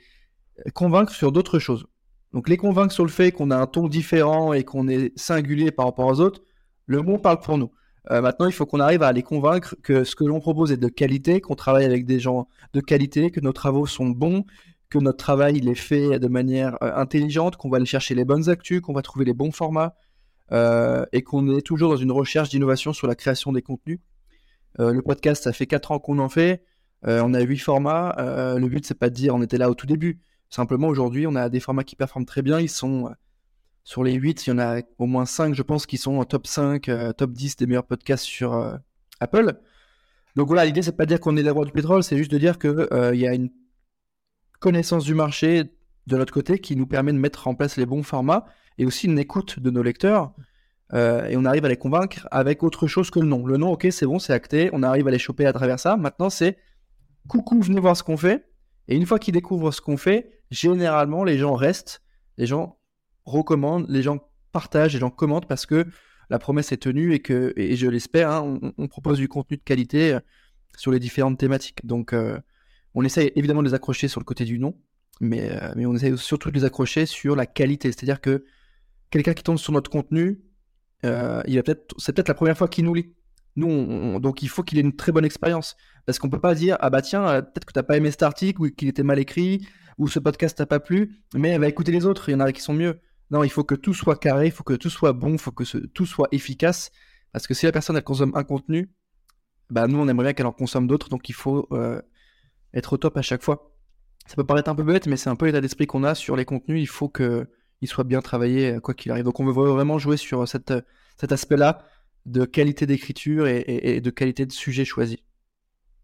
convaincre 0.75 1.13
sur 1.13 1.33
d'autres 1.33 1.59
choses. 1.59 1.87
Donc 2.33 2.49
les 2.49 2.57
convaincre 2.57 2.93
sur 2.93 3.05
le 3.05 3.11
fait 3.11 3.33
qu'on 3.33 3.51
a 3.51 3.57
un 3.57 3.67
ton 3.67 3.89
différent 3.89 4.53
et 4.53 4.65
qu'on 4.65 4.89
est 4.89 5.17
singulier 5.19 5.71
par 5.71 5.87
rapport 5.87 6.07
aux 6.07 6.21
autres, 6.21 6.43
le 6.87 7.03
mot 7.03 7.19
parle 7.19 7.41
pour 7.41 7.59
nous. 7.59 7.71
Euh, 8.11 8.21
maintenant, 8.21 8.47
il 8.47 8.53
faut 8.53 8.67
qu'on 8.67 8.81
arrive 8.81 9.03
à 9.03 9.13
les 9.13 9.23
convaincre 9.23 9.77
que 9.83 10.05
ce 10.05 10.17
que 10.17 10.25
l'on 10.25 10.41
propose 10.41 10.73
est 10.73 10.77
de 10.77 10.89
qualité, 10.89 11.41
qu'on 11.41 11.55
travaille 11.55 11.85
avec 11.85 12.07
des 12.07 12.19
gens 12.19 12.49
de 12.73 12.81
qualité, 12.81 13.31
que 13.31 13.41
nos 13.41 13.53
travaux 13.53 13.87
sont 13.87 14.09
bons, 14.09 14.45
que 14.89 14.99
notre 14.99 15.19
travail 15.19 15.59
il 15.59 15.69
est 15.69 15.75
fait 15.75 16.19
de 16.19 16.29
manière 16.29 16.77
euh, 16.83 16.93
intelligente, 16.97 17.57
qu'on 17.57 17.69
va 17.69 17.77
aller 17.77 17.87
chercher 17.87 18.15
les 18.15 18.25
bonnes 18.25 18.49
actus, 18.49 18.81
qu'on 18.81 18.93
va 18.93 19.03
trouver 19.03 19.25
les 19.25 19.35
bons 19.35 19.53
formats, 19.53 19.95
euh, 20.53 21.05
et 21.13 21.23
qu'on 21.23 21.57
est 21.57 21.63
toujours 21.63 21.91
dans 21.91 21.97
une 21.97 22.13
recherche 22.13 22.49
d'innovation 22.49 22.93
sur 22.93 23.07
la 23.07 23.15
création 23.15 23.53
des 23.53 23.63
contenus. 23.63 24.01
Euh, 24.79 24.93
le 24.93 25.03
podcast, 25.03 25.45
ça 25.45 25.53
fait 25.53 25.67
4 25.67 25.93
ans 25.93 25.99
qu'on 25.99 26.19
en 26.19 26.29
fait. 26.29 26.65
Euh, 27.07 27.23
on 27.25 27.35
a 27.35 27.41
8 27.41 27.59
formats. 27.59 28.15
le 28.19 28.67
but, 28.69 28.85
c'est 28.85 28.99
pas 28.99 29.11
de 29.11 29.15
dire 29.15 29.35
on 29.35 29.43
était 29.43 29.59
là 29.59 29.71
au 29.71 29.75
tout 29.75 29.87
début. 29.87 30.21
Simplement, 30.49 30.89
aujourd'hui, 30.89 31.27
on 31.27 31.35
a 31.37 31.49
des 31.49 31.61
formats 31.61 31.85
qui 31.85 31.97
performent 31.97 32.27
très 32.27 32.43
bien. 32.43 32.59
Ils 32.59 32.69
sont 32.69 33.11
sur 33.85 34.05
les 34.05 34.13
8, 34.13 34.47
il 34.47 34.51
y 34.51 34.53
en 34.53 34.59
a 34.59 34.83
au 34.99 35.07
moins 35.07 35.25
5, 35.25 35.55
je 35.55 35.63
pense, 35.63 35.87
qui 35.87 35.97
sont 35.97 36.19
en 36.19 36.25
top 36.25 36.47
5, 36.47 36.91
top 37.17 37.33
10 37.33 37.57
des 37.57 37.67
meilleurs 37.67 37.87
podcasts 37.87 38.25
sur 38.25 38.79
Apple. 39.21 39.55
Donc 40.37 40.49
voilà, 40.49 40.65
l'idée, 40.65 40.83
c'est 40.83 40.97
pas 40.97 41.05
de 41.05 41.09
dire 41.09 41.21
qu'on 41.21 41.37
est 41.37 41.43
les 41.43 41.51
rois 41.51 41.65
du 41.65 41.73
pétrole, 41.73 42.03
c'est 42.03 42.17
juste 42.17 42.31
de 42.31 42.39
dire 42.39 42.59
qu'il 42.59 42.87
il 43.15 43.21
y 43.21 43.27
a 43.27 43.35
une 43.35 43.51
connaissance 44.59 45.05
du 45.05 45.15
marché 45.15 45.65
de 46.07 46.17
notre 46.17 46.33
côté 46.33 46.59
qui 46.59 46.77
nous 46.77 46.87
permet 46.87 47.13
de 47.13 47.19
mettre 47.19 47.49
en 47.49 47.55
place 47.55 47.77
les 47.77 47.87
bons 47.87 48.03
formats 48.03 48.47
et 48.79 48.87
aussi 48.87 49.07
une 49.07 49.19
écoute 49.19 49.61
de 49.61 49.71
nos 49.71 49.83
lecteurs. 49.83 50.33
Euh, 50.93 51.27
et 51.29 51.37
on 51.37 51.45
arrive 51.45 51.65
à 51.65 51.69
les 51.69 51.77
convaincre 51.77 52.27
avec 52.31 52.63
autre 52.63 52.87
chose 52.87 53.11
que 53.11 53.21
le 53.21 53.27
nom. 53.27 53.47
Le 53.47 53.57
nom, 53.57 53.73
ok, 53.73 53.87
c'est 53.91 54.07
bon, 54.07 54.19
c'est 54.19 54.33
acté, 54.33 54.71
on 54.73 54.83
arrive 54.83 55.07
à 55.07 55.11
les 55.11 55.19
choper 55.19 55.47
à 55.47 55.53
travers 55.53 55.79
ça. 55.79 55.97
Maintenant, 55.97 56.31
c'est 56.31 56.59
coucou, 57.29 57.61
venez 57.61 57.81
voir 57.81 57.97
ce 57.97 58.03
qu'on 58.03 58.17
fait. 58.17 58.47
Et 58.89 58.97
une 58.97 59.07
fois 59.07 59.19
qu'ils 59.19 59.35
découvrent 59.35 59.71
ce 59.73 59.81
qu'on 59.81 59.97
fait, 59.97 60.43
généralement, 60.51 61.23
les 61.23 61.39
gens 61.39 61.55
restent, 61.55 62.03
les 62.39 62.47
gens 62.47 62.79
recommandent, 63.25 63.87
les 63.89 64.03
gens 64.03 64.19
partagent, 64.53 64.95
les 64.95 64.99
gens 64.99 65.11
commentent 65.11 65.47
parce 65.47 65.65
que 65.65 65.87
la 66.29 66.39
promesse 66.39 66.73
est 66.73 66.79
tenue 66.79 67.15
et 67.15 67.21
que, 67.21 67.53
et 67.57 67.77
je 67.77 67.87
l'espère, 67.87 68.31
hein, 68.31 68.59
on, 68.77 68.89
propose 68.89 69.19
du 69.19 69.29
contenu 69.29 69.57
de 69.57 69.63
qualité 69.63 70.15
euh, 70.15 70.21
sur 70.77 70.91
les 70.91 70.99
différentes 70.99 71.39
thématiques. 71.39 71.87
Donc, 71.87 72.13
euh, 72.13 72.39
on 72.95 73.05
essaye 73.05 73.31
évidemment 73.37 73.63
de 73.63 73.69
les 73.69 73.75
accrocher 73.75 74.09
sur 74.09 74.21
le 74.21 74.25
côté 74.25 74.45
du 74.45 74.59
nom, 74.59 74.77
mais, 75.21 75.53
mais 75.77 75.87
on 75.87 75.95
essaye 75.95 76.17
surtout 76.19 76.51
de 76.51 76.59
les 76.59 76.65
accrocher 76.65 77.07
sur 77.07 77.37
la 77.37 77.47
qualité. 77.47 77.93
C'est-à-dire 77.93 78.21
que 78.21 78.45
quelqu'un 79.11 79.35
qui 79.35 79.45
tombe 79.45 79.59
sur 79.59 79.73
notre 79.73 79.91
contenu, 79.91 80.41
euh, 81.05 81.43
il 81.47 81.63
c'est 81.99 82.13
peut-être 82.13 82.29
la 82.29 82.35
première 82.35 82.57
fois 82.57 82.69
qu'il 82.69 82.85
nous 82.85 82.95
lit. 82.95 83.15
Donc 83.57 84.43
il 84.43 84.49
faut 84.49 84.63
qu'il 84.63 84.79
ait 84.79 84.83
une 84.83 84.97
très 84.97 85.13
bonne 85.13 85.25
expérience. 85.25 85.77
Parce 86.07 86.19
qu'on 86.19 86.31
peut 86.31 86.41
pas 86.41 86.55
dire, 86.55 86.77
ah 86.81 86.91
bah 86.91 87.03
tiens, 87.03 87.43
peut-être 87.43 87.65
que 87.65 87.73
t'as 87.73 87.83
pas 87.83 87.97
aimé 87.97 88.11
cet 88.11 88.23
article, 88.23 88.63
ou 88.63 88.71
qu'il 88.71 88.89
était 88.89 89.03
mal 89.03 89.19
écrit, 89.19 89.67
ou 89.99 90.09
ce 90.09 90.19
podcast 90.19 90.57
t'a 90.57 90.67
pas 90.67 90.81
plu, 90.81 91.23
mais 91.35 91.59
va 91.59 91.69
écouter 91.69 91.93
les 91.93 92.07
autres, 92.07 92.29
il 92.29 92.33
y 92.33 92.35
en 92.35 92.41
a 92.41 92.53
qui 92.53 92.63
sont 92.63 92.73
mieux. 92.73 93.01
Non, 93.31 93.45
il 93.45 93.51
faut 93.51 93.65
que 93.65 93.75
tout 93.75 93.95
soit 93.95 94.17
carré, 94.17 94.47
il 94.47 94.53
faut 94.53 94.65
que 94.65 94.75
tout 94.75 94.91
soit 94.91 95.13
bon, 95.13 95.33
il 95.33 95.39
faut 95.39 95.53
que 95.53 95.65
tout 95.87 96.07
soit 96.07 96.29
efficace. 96.33 96.91
Parce 97.33 97.47
que 97.47 97.55
si 97.55 97.67
la 97.67 97.73
personne, 97.73 97.97
elle 97.97 98.03
consomme 98.03 98.33
un 98.35 98.43
contenu, 98.43 98.91
bah 99.69 99.87
nous, 99.87 99.99
on 99.99 100.09
aimerait 100.09 100.25
bien 100.25 100.33
qu'elle 100.33 100.47
en 100.47 100.53
consomme 100.53 100.87
d'autres, 100.87 101.09
donc 101.09 101.29
il 101.29 101.35
faut 101.35 101.69
euh, 101.73 102.01
être 102.75 102.95
au 102.95 102.97
top 102.97 103.17
à 103.17 103.23
chaque 103.23 103.43
fois. 103.43 103.77
Ça 104.27 104.35
peut 104.37 104.45
paraître 104.45 104.71
un 104.71 104.75
peu 104.75 104.83
bête, 104.83 105.07
mais 105.07 105.17
c'est 105.17 105.31
un 105.31 105.37
peu 105.37 105.47
l'état 105.47 105.61
d'esprit 105.61 105.87
qu'on 105.87 106.03
a 106.03 106.15
sur 106.15 106.35
les 106.35 106.45
contenus. 106.45 106.81
Il 106.81 106.89
faut 106.89 107.09
que 107.09 107.49
il 107.81 107.89
soit 107.89 108.05
bien 108.05 108.21
travaillé 108.21 108.73
euh, 108.73 108.81
quoi 108.81 108.95
qu'il 108.95 109.11
arrive. 109.13 109.25
Donc 109.25 109.41
on 109.41 109.45
veut 109.45 109.53
vraiment 109.53 109.99
jouer 109.99 110.17
sur 110.17 110.47
cette, 110.47 110.73
cet 111.19 111.33
aspect-là 111.33 111.85
de 112.27 112.45
qualité 112.45 112.87
d'écriture 112.87 113.47
et, 113.47 114.01
de 114.01 114.11
qualité 114.11 114.47
de 114.47 114.53
sujet 114.53 114.85
choisi. 114.85 115.23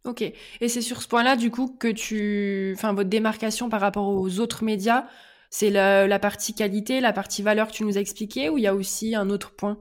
Ok. 0.04 0.22
Et 0.22 0.68
c'est 0.68 0.80
sur 0.80 1.02
ce 1.02 1.08
point-là, 1.08 1.36
du 1.36 1.50
coup, 1.50 1.68
que 1.68 1.88
tu, 1.88 2.72
enfin, 2.76 2.92
votre 2.94 3.10
démarcation 3.10 3.68
par 3.68 3.80
rapport 3.80 4.08
aux 4.08 4.38
autres 4.38 4.64
médias, 4.64 5.06
c'est 5.50 5.70
la, 5.70 6.18
partie 6.18 6.54
qualité, 6.54 7.00
la 7.00 7.12
partie 7.12 7.42
valeur 7.42 7.68
que 7.68 7.72
tu 7.72 7.84
nous 7.84 7.98
as 7.98 8.00
expliqué, 8.00 8.48
ou 8.48 8.56
il 8.58 8.62
y 8.62 8.66
a 8.66 8.74
aussi 8.74 9.14
un 9.14 9.30
autre 9.30 9.54
point? 9.54 9.78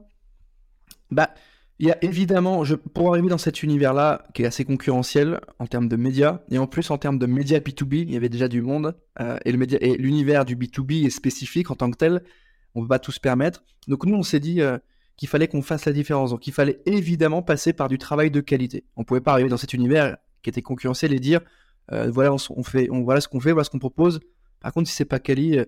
Bah, 1.10 1.32
il 1.78 1.86
y 1.88 1.90
a 1.90 2.02
évidemment, 2.02 2.62
pour 2.94 3.10
arriver 3.10 3.28
dans 3.28 3.38
cet 3.38 3.62
univers-là, 3.62 4.24
qui 4.32 4.42
est 4.42 4.46
assez 4.46 4.64
concurrentiel 4.64 5.40
en 5.58 5.66
termes 5.66 5.88
de 5.88 5.96
médias, 5.96 6.40
et 6.50 6.58
en 6.58 6.66
plus 6.66 6.90
en 6.90 6.96
termes 6.96 7.18
de 7.18 7.26
médias 7.26 7.58
B2B, 7.58 7.96
il 8.02 8.12
y 8.12 8.16
avait 8.16 8.30
déjà 8.30 8.48
du 8.48 8.62
monde, 8.62 8.96
euh, 9.20 9.38
et 9.44 9.52
l'univers 9.52 10.46
du 10.46 10.56
B2B 10.56 11.06
est 11.06 11.10
spécifique 11.10 11.70
en 11.70 11.74
tant 11.74 11.90
que 11.90 11.96
tel, 11.96 12.22
on 12.74 12.80
ne 12.80 12.84
peut 12.84 12.88
pas 12.88 12.98
tout 12.98 13.12
se 13.12 13.20
permettre. 13.20 13.62
Donc 13.88 14.06
nous, 14.06 14.16
on 14.16 14.22
s'est 14.22 14.40
dit 14.40 14.62
euh, 14.62 14.78
qu'il 15.16 15.28
fallait 15.28 15.48
qu'on 15.48 15.60
fasse 15.60 15.84
la 15.84 15.92
différence, 15.92 16.30
donc 16.30 16.46
il 16.46 16.52
fallait 16.52 16.80
évidemment 16.86 17.42
passer 17.42 17.74
par 17.74 17.88
du 17.88 17.98
travail 17.98 18.30
de 18.30 18.40
qualité. 18.40 18.84
On 18.96 19.02
ne 19.02 19.06
pouvait 19.06 19.20
pas 19.20 19.32
arriver 19.32 19.50
dans 19.50 19.58
cet 19.58 19.74
univers 19.74 20.16
qui 20.42 20.48
était 20.48 20.62
concurrentiel 20.62 21.12
et 21.12 21.20
dire, 21.20 21.40
euh, 21.92 22.10
voilà, 22.10 22.34
on, 22.50 22.62
fait, 22.62 22.88
voilà 22.90 23.20
ce 23.20 23.28
qu'on 23.28 23.40
fait, 23.40 23.52
voilà 23.52 23.64
ce 23.64 23.70
qu'on 23.70 23.78
propose, 23.78 24.20
par 24.60 24.72
contre, 24.72 24.88
si 24.88 24.96
c'est 24.96 25.04
pas 25.04 25.18
quali, 25.18 25.58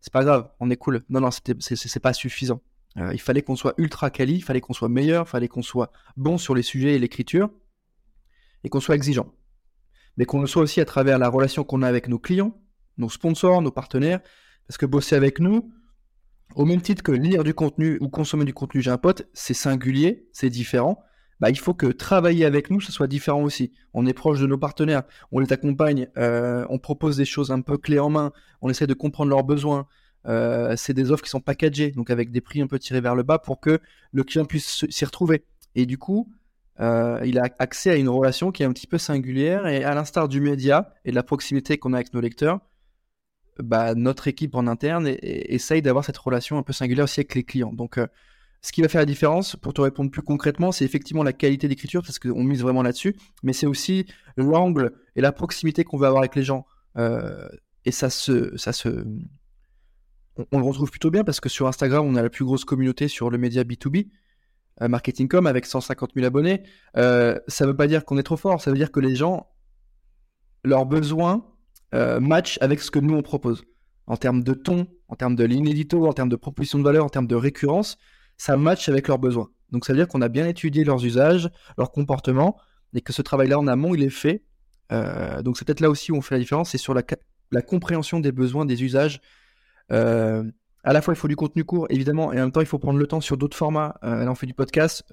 c'est 0.00 0.12
pas 0.12 0.24
grave, 0.24 0.48
on 0.60 0.70
est 0.70 0.76
cool. 0.76 1.04
Non, 1.10 1.20
non, 1.20 1.28
c'est 1.30 2.00
pas 2.00 2.14
suffisant. 2.14 2.62
Euh, 2.96 3.12
il 3.12 3.20
fallait 3.20 3.42
qu'on 3.42 3.56
soit 3.56 3.74
ultra 3.76 4.10
quali, 4.10 4.36
il 4.36 4.42
fallait 4.42 4.60
qu'on 4.60 4.72
soit 4.72 4.88
meilleur, 4.88 5.26
il 5.26 5.28
fallait 5.28 5.48
qu'on 5.48 5.62
soit 5.62 5.92
bon 6.16 6.38
sur 6.38 6.54
les 6.54 6.62
sujets 6.62 6.94
et 6.94 6.98
l'écriture, 6.98 7.50
et 8.64 8.68
qu'on 8.68 8.80
soit 8.80 8.94
exigeant. 8.94 9.32
Mais 10.16 10.24
qu'on 10.24 10.40
le 10.40 10.46
soit 10.46 10.62
aussi 10.62 10.80
à 10.80 10.84
travers 10.84 11.18
la 11.18 11.28
relation 11.28 11.64
qu'on 11.64 11.82
a 11.82 11.88
avec 11.88 12.08
nos 12.08 12.18
clients, 12.18 12.60
nos 12.96 13.08
sponsors, 13.08 13.62
nos 13.62 13.70
partenaires, 13.70 14.20
parce 14.66 14.78
que 14.78 14.86
bosser 14.86 15.14
avec 15.14 15.38
nous, 15.38 15.72
au 16.56 16.64
même 16.64 16.80
titre 16.80 17.02
que 17.02 17.12
lire 17.12 17.44
du 17.44 17.54
contenu 17.54 17.98
ou 18.00 18.08
consommer 18.08 18.44
du 18.44 18.54
contenu, 18.54 18.80
j'ai 18.80 18.90
un 18.90 18.98
pote, 18.98 19.28
c'est 19.32 19.54
singulier, 19.54 20.28
c'est 20.32 20.50
différent, 20.50 20.98
bah, 21.40 21.50
il 21.50 21.58
faut 21.58 21.74
que 21.74 21.86
travailler 21.86 22.44
avec 22.44 22.70
nous, 22.70 22.80
ce 22.80 22.90
soit 22.90 23.06
différent 23.06 23.42
aussi. 23.42 23.72
On 23.94 24.06
est 24.06 24.12
proche 24.12 24.40
de 24.40 24.46
nos 24.46 24.58
partenaires, 24.58 25.04
on 25.30 25.38
les 25.38 25.52
accompagne, 25.52 26.08
euh, 26.16 26.66
on 26.68 26.78
propose 26.78 27.16
des 27.16 27.24
choses 27.24 27.52
un 27.52 27.60
peu 27.60 27.78
clés 27.78 28.00
en 28.00 28.10
main, 28.10 28.32
on 28.60 28.68
essaie 28.68 28.86
de 28.86 28.94
comprendre 28.94 29.30
leurs 29.30 29.44
besoins. 29.44 29.86
Euh, 30.26 30.74
c'est 30.76 30.94
des 30.94 31.10
offres 31.10 31.24
qui 31.24 31.30
sont 31.30 31.40
packagées, 31.40 31.90
donc 31.90 32.10
avec 32.10 32.30
des 32.30 32.40
prix 32.40 32.60
un 32.60 32.66
peu 32.66 32.78
tirés 32.78 33.00
vers 33.00 33.14
le 33.14 33.22
bas 33.22 33.38
pour 33.38 33.60
que 33.60 33.80
le 34.12 34.24
client 34.24 34.44
puisse 34.44 34.86
s'y 34.88 35.04
retrouver. 35.04 35.44
Et 35.74 35.86
du 35.86 35.98
coup, 35.98 36.32
euh, 36.80 37.20
il 37.24 37.38
a 37.38 37.48
accès 37.58 37.90
à 37.90 37.96
une 37.96 38.08
relation 38.08 38.52
qui 38.52 38.62
est 38.62 38.66
un 38.66 38.72
petit 38.72 38.86
peu 38.86 38.98
singulière 38.98 39.66
et 39.66 39.84
à 39.84 39.94
l'instar 39.94 40.28
du 40.28 40.40
média 40.40 40.92
et 41.04 41.10
de 41.10 41.14
la 41.14 41.22
proximité 41.22 41.78
qu'on 41.78 41.92
a 41.92 41.96
avec 41.96 42.12
nos 42.14 42.20
lecteurs, 42.20 42.60
bah, 43.58 43.94
notre 43.94 44.28
équipe 44.28 44.54
en 44.54 44.66
interne 44.66 45.08
essaye 45.22 45.82
d'avoir 45.82 46.04
cette 46.04 46.18
relation 46.18 46.58
un 46.58 46.62
peu 46.62 46.72
singulière 46.72 47.04
aussi 47.04 47.20
avec 47.20 47.34
les 47.34 47.42
clients. 47.42 47.72
Donc 47.72 47.98
ce 48.60 48.72
qui 48.72 48.82
va 48.82 48.88
faire 48.88 49.00
la 49.00 49.06
différence, 49.06 49.56
pour 49.56 49.72
te 49.72 49.80
répondre 49.80 50.10
plus 50.10 50.22
concrètement, 50.22 50.72
c'est 50.72 50.84
effectivement 50.84 51.22
la 51.22 51.32
qualité 51.32 51.68
d'écriture, 51.68 52.02
parce 52.02 52.18
qu'on 52.18 52.42
mise 52.42 52.62
vraiment 52.62 52.82
là-dessus, 52.82 53.14
mais 53.42 53.52
c'est 53.52 53.66
aussi 53.66 54.06
l'angle 54.36 54.92
et 55.16 55.20
la 55.20 55.32
proximité 55.32 55.84
qu'on 55.84 55.96
veut 55.96 56.06
avoir 56.06 56.22
avec 56.22 56.34
les 56.34 56.42
gens. 56.42 56.66
Euh, 56.96 57.48
et 57.84 57.92
ça 57.92 58.10
se, 58.10 58.56
ça 58.56 58.72
se, 58.72 59.04
on, 60.52 60.58
le 60.58 60.64
retrouve 60.64 60.90
plutôt 60.90 61.10
bien 61.10 61.24
parce 61.24 61.40
que 61.40 61.48
sur 61.48 61.66
Instagram, 61.66 62.06
on 62.06 62.14
a 62.16 62.22
la 62.22 62.30
plus 62.30 62.44
grosse 62.44 62.64
communauté 62.64 63.08
sur 63.08 63.30
le 63.30 63.38
média 63.38 63.64
B2B, 63.64 64.08
euh, 64.82 64.88
Marketing.com, 64.88 65.46
avec 65.46 65.66
150 65.66 66.12
000 66.14 66.26
abonnés. 66.26 66.62
Euh, 66.96 67.38
ça 67.48 67.64
ne 67.64 67.70
veut 67.70 67.76
pas 67.76 67.86
dire 67.86 68.04
qu'on 68.04 68.18
est 68.18 68.22
trop 68.22 68.36
fort, 68.36 68.60
ça 68.60 68.70
veut 68.70 68.76
dire 68.76 68.92
que 68.92 69.00
les 69.00 69.14
gens, 69.14 69.48
leurs 70.64 70.86
besoins 70.86 71.44
matchent 72.20 72.58
avec 72.60 72.80
ce 72.80 72.90
que 72.90 72.98
nous 72.98 73.14
on 73.14 73.22
propose. 73.22 73.64
En 74.06 74.18
termes 74.18 74.42
de 74.42 74.52
ton, 74.52 74.86
en 75.08 75.16
termes 75.16 75.36
de 75.36 75.44
ligne 75.44 75.68
édito, 75.68 76.06
en 76.06 76.12
termes 76.12 76.28
de 76.28 76.36
proposition 76.36 76.78
de 76.78 76.84
valeur, 76.84 77.04
en 77.04 77.08
termes 77.08 77.26
de 77.26 77.34
récurrence, 77.34 77.96
ça 78.36 78.56
match 78.56 78.88
avec 78.88 79.08
leurs 79.08 79.18
besoins. 79.18 79.50
Donc 79.70 79.84
ça 79.84 79.92
veut 79.92 79.98
dire 79.98 80.08
qu'on 80.08 80.22
a 80.22 80.28
bien 80.28 80.46
étudié 80.46 80.84
leurs 80.84 81.04
usages, 81.04 81.50
leurs 81.76 81.92
comportements, 81.92 82.56
et 82.94 83.00
que 83.00 83.12
ce 83.12 83.22
travail-là 83.22 83.58
en 83.58 83.66
amont, 83.66 83.94
il 83.94 84.02
est 84.02 84.10
fait. 84.10 84.44
Euh, 84.92 85.42
donc 85.42 85.58
c'est 85.58 85.66
peut-être 85.66 85.80
là 85.80 85.90
aussi 85.90 86.12
où 86.12 86.16
on 86.16 86.22
fait 86.22 86.36
la 86.36 86.40
différence, 86.40 86.70
c'est 86.70 86.78
sur 86.78 86.94
la, 86.94 87.02
compréhension 87.62 88.20
des 88.20 88.32
besoins, 88.32 88.64
des 88.64 88.82
usages. 88.82 89.20
Euh, 89.92 90.44
à 90.84 90.92
la 90.92 91.02
fois, 91.02 91.14
il 91.14 91.16
faut 91.16 91.28
du 91.28 91.36
contenu 91.36 91.64
court, 91.64 91.86
évidemment, 91.90 92.32
et 92.32 92.36
en 92.36 92.44
même 92.44 92.52
temps, 92.52 92.60
il 92.60 92.66
faut 92.66 92.78
prendre 92.78 92.98
le 92.98 93.06
temps 93.06 93.20
sur 93.20 93.36
d'autres 93.36 93.56
formats. 93.56 93.98
Euh, 94.04 94.24
là, 94.24 94.30
on 94.30 94.34
fait 94.34 94.46
du 94.46 94.54
podcast, 94.54 95.04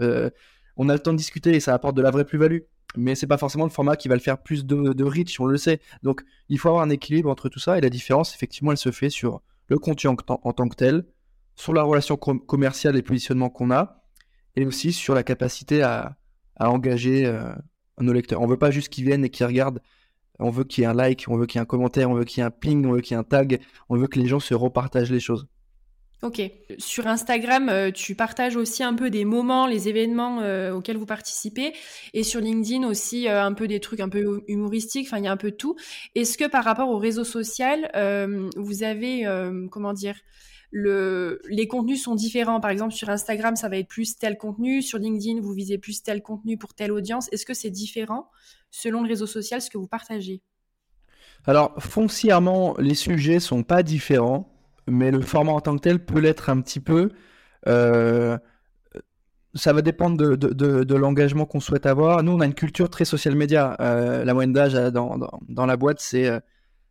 on 0.77 0.89
a 0.89 0.93
le 0.93 0.99
temps 0.99 1.13
de 1.13 1.17
discuter 1.17 1.55
et 1.55 1.59
ça 1.59 1.73
apporte 1.73 1.95
de 1.95 2.01
la 2.01 2.11
vraie 2.11 2.25
plus-value. 2.25 2.59
Mais 2.97 3.15
c'est 3.15 3.27
pas 3.27 3.37
forcément 3.37 3.65
le 3.65 3.71
format 3.71 3.97
qui 3.97 4.07
va 4.07 4.15
le 4.15 4.21
faire 4.21 4.37
plus 4.41 4.65
de, 4.65 4.93
de 4.93 5.03
reach, 5.03 5.39
on 5.39 5.45
le 5.45 5.57
sait. 5.57 5.81
Donc, 6.03 6.23
il 6.47 6.59
faut 6.59 6.69
avoir 6.69 6.83
un 6.83 6.89
équilibre 6.89 7.29
entre 7.29 7.49
tout 7.49 7.59
ça, 7.59 7.77
et 7.77 7.81
la 7.81 7.89
différence, 7.89 8.33
effectivement, 8.35 8.71
elle 8.71 8.77
se 8.77 8.91
fait 8.91 9.09
sur 9.09 9.41
le 9.67 9.77
contenu 9.79 10.09
en 10.09 10.53
tant 10.53 10.69
que 10.69 10.75
tel, 10.75 11.05
sur 11.55 11.73
la 11.73 11.83
relation 11.83 12.17
commerciale 12.17 12.95
et 12.95 13.01
positionnement 13.01 13.49
qu'on 13.49 13.71
a, 13.71 14.03
et 14.55 14.65
aussi 14.65 14.93
sur 14.93 15.15
la 15.15 15.23
capacité 15.23 15.81
à, 15.81 16.17
engager 16.57 17.25
euh, 17.25 17.53
nos 17.99 18.13
lecteurs. 18.13 18.41
On 18.41 18.47
veut 18.47 18.57
pas 18.57 18.71
juste 18.71 18.89
qu'ils 18.89 19.03
viennent 19.03 19.25
et 19.25 19.29
qu'ils 19.29 19.45
regardent. 19.45 19.81
On 20.39 20.49
veut 20.49 20.63
qu'il 20.63 20.83
y 20.83 20.85
ait 20.85 20.89
un 20.89 20.93
like, 20.93 21.25
on 21.27 21.37
veut 21.37 21.45
qu'il 21.45 21.59
y 21.59 21.59
ait 21.59 21.63
un 21.63 21.65
commentaire, 21.65 22.09
on 22.09 22.13
veut 22.13 22.25
qu'il 22.25 22.39
y 22.39 22.41
ait 22.41 22.47
un 22.47 22.51
ping, 22.51 22.85
on 22.85 22.93
veut 22.93 23.01
qu'il 23.01 23.15
y 23.15 23.17
ait 23.17 23.19
un 23.19 23.23
tag. 23.23 23.59
On 23.89 23.97
veut 23.97 24.07
que 24.07 24.19
les 24.19 24.27
gens 24.27 24.39
se 24.39 24.53
repartagent 24.53 25.11
les 25.11 25.19
choses. 25.19 25.47
Ok. 26.21 26.41
Sur 26.77 27.07
Instagram, 27.07 27.69
euh, 27.69 27.91
tu 27.91 28.15
partages 28.15 28.55
aussi 28.55 28.83
un 28.83 28.93
peu 28.95 29.09
des 29.09 29.25
moments, 29.25 29.67
les 29.67 29.89
événements 29.89 30.41
euh, 30.41 30.71
auxquels 30.73 30.97
vous 30.97 31.05
participez. 31.05 31.73
Et 32.13 32.23
sur 32.23 32.41
LinkedIn 32.41 32.87
aussi, 32.87 33.27
un 33.27 33.53
peu 33.53 33.67
des 33.67 33.79
trucs 33.79 33.99
un 33.99 34.09
peu 34.09 34.43
humoristiques. 34.47 35.07
Enfin, 35.07 35.19
il 35.19 35.25
y 35.25 35.27
a 35.27 35.31
un 35.31 35.37
peu 35.37 35.51
tout. 35.51 35.75
Est-ce 36.15 36.37
que 36.37 36.47
par 36.47 36.63
rapport 36.63 36.89
au 36.89 36.97
réseau 36.97 37.23
social, 37.23 37.91
vous 38.55 38.83
avez, 38.83 39.25
comment 39.71 39.93
dire, 39.93 40.15
les 40.71 41.67
contenus 41.67 42.03
sont 42.03 42.15
différents. 42.15 42.59
Par 42.59 42.71
exemple, 42.71 42.93
sur 42.93 43.09
Instagram, 43.09 43.55
ça 43.55 43.69
va 43.69 43.77
être 43.77 43.87
plus 43.87 44.17
tel 44.17 44.37
contenu. 44.37 44.81
Sur 44.81 44.99
LinkedIn, 44.99 45.41
vous 45.41 45.53
visez 45.53 45.77
plus 45.77 46.03
tel 46.03 46.21
contenu 46.21 46.57
pour 46.57 46.73
telle 46.73 46.91
audience. 46.91 47.29
Est-ce 47.31 47.45
que 47.45 47.53
c'est 47.53 47.69
différent 47.69 48.29
selon 48.71 49.01
le 49.03 49.07
réseau 49.07 49.27
social, 49.27 49.61
ce 49.61 49.69
que 49.69 49.77
vous 49.77 49.87
partagez? 49.87 50.41
Alors, 51.45 51.73
foncièrement, 51.79 52.75
les 52.79 52.95
sujets 52.95 53.39
sont 53.39 53.63
pas 53.63 53.83
différents, 53.83 54.51
mais 54.87 55.11
le 55.11 55.21
format 55.21 55.51
en 55.51 55.61
tant 55.61 55.75
que 55.75 55.81
tel 55.81 56.03
peut 56.03 56.19
l'être 56.19 56.49
un 56.49 56.61
petit 56.61 56.79
peu. 56.79 57.11
Euh, 57.67 58.37
ça 59.53 59.71
va 59.71 59.81
dépendre 59.81 60.17
de, 60.17 60.95
l'engagement 60.95 61.45
qu'on 61.45 61.59
souhaite 61.59 61.85
avoir. 61.85 62.23
Nous, 62.23 62.31
on 62.31 62.41
a 62.41 62.45
une 62.45 62.53
culture 62.53 62.89
très 62.89 63.05
social 63.05 63.35
média. 63.35 63.77
Euh, 63.79 64.25
la 64.25 64.33
moyenne 64.33 64.53
d'âge 64.53 64.73
dans, 64.91 65.17
dans, 65.47 65.65
la 65.65 65.77
boîte, 65.77 65.99
c'est 66.01 66.27
euh, 66.27 66.39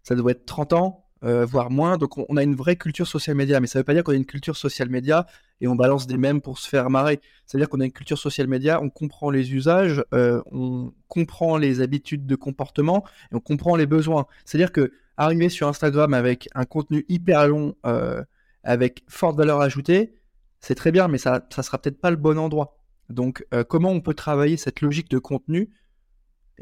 ça 0.03 0.15
doit 0.15 0.33
être 0.33 0.47
30 0.47 0.73
ans. 0.73 1.04
Euh, 1.25 1.47
voire 1.47 1.71
moins. 1.71 1.97
Donc 1.97 2.19
on, 2.19 2.37
a 2.37 2.43
une 2.43 2.55
vraie 2.55 2.77
culture 2.77 3.07
social 3.07 3.35
média, 3.35 3.59
mais 3.59 3.67
ça 3.67 3.79
ne 3.79 3.81
veut 3.81 3.85
pas 3.85 3.95
dire 3.95 4.05
qu'on 4.05 4.13
a 4.13 4.17
une 4.17 4.27
culture 4.27 4.57
social 4.59 4.91
média 4.91 5.27
et 5.63 5.69
on 5.69 5.75
balance 5.75 6.07
des 6.07 6.19
mèmes 6.19 6.43
pour 6.43 6.59
se 6.59 6.69
faire 6.69 6.91
marrer. 6.91 7.19
C'est-à-dire 7.47 7.71
qu'on 7.71 7.81
a 7.81 7.87
une 7.87 7.93
culture 7.93 8.19
social 8.19 8.47
média, 8.47 8.79
on 8.83 8.91
comprend 8.91 9.31
les 9.31 9.55
usages, 9.55 10.05
euh, 10.13 10.43
on 10.53 10.93
comprend 11.09 11.57
les 11.57 11.81
habitudes 11.81 12.27
de 12.27 12.35
comportement 12.35 13.05
et 13.33 13.37
on 13.37 13.41
comprend 13.41 13.75
les 13.75 13.87
besoins. 13.87 14.27
C'est-à-dire 14.45 14.71
que 14.71 14.93
arriver 15.17 15.49
sur 15.49 15.67
Instagram 15.67 16.13
avec 16.13 16.49
un 16.55 16.67
contenu 16.67 17.07
hyper 17.09 17.49
long, 17.49 17.75
euh, 17.87 18.23
avec 18.63 19.03
forte 19.09 19.39
valeur 19.39 19.63
ajoutée, 19.63 20.13
c'est 20.61 20.75
très 20.75 20.93
bien, 20.93 21.09
mais 21.09 21.19
ça 21.19 21.47
ne 21.57 21.63
sera 21.63 21.79
peut-être 21.79 22.01
pas 22.01 22.11
le 22.11 22.17
bon 22.17 22.39
endroit. 22.39 22.77
Donc 23.09 23.47
comment 23.69 23.91
on 23.91 24.01
peut 24.01 24.15
travailler 24.15 24.57
cette 24.57 24.81
logique 24.81 25.11
de 25.11 25.19
contenu 25.19 25.71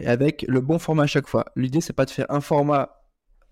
avec 0.05 0.45
le 0.49 0.61
bon 0.61 0.79
format 0.79 1.05
à 1.05 1.07
chaque 1.07 1.29
fois? 1.29 1.47
L'idée, 1.55 1.81
c'est 1.81 1.93
pas 1.93 2.05
de 2.05 2.11
faire 2.11 2.27
un 2.29 2.41
format 2.41 3.02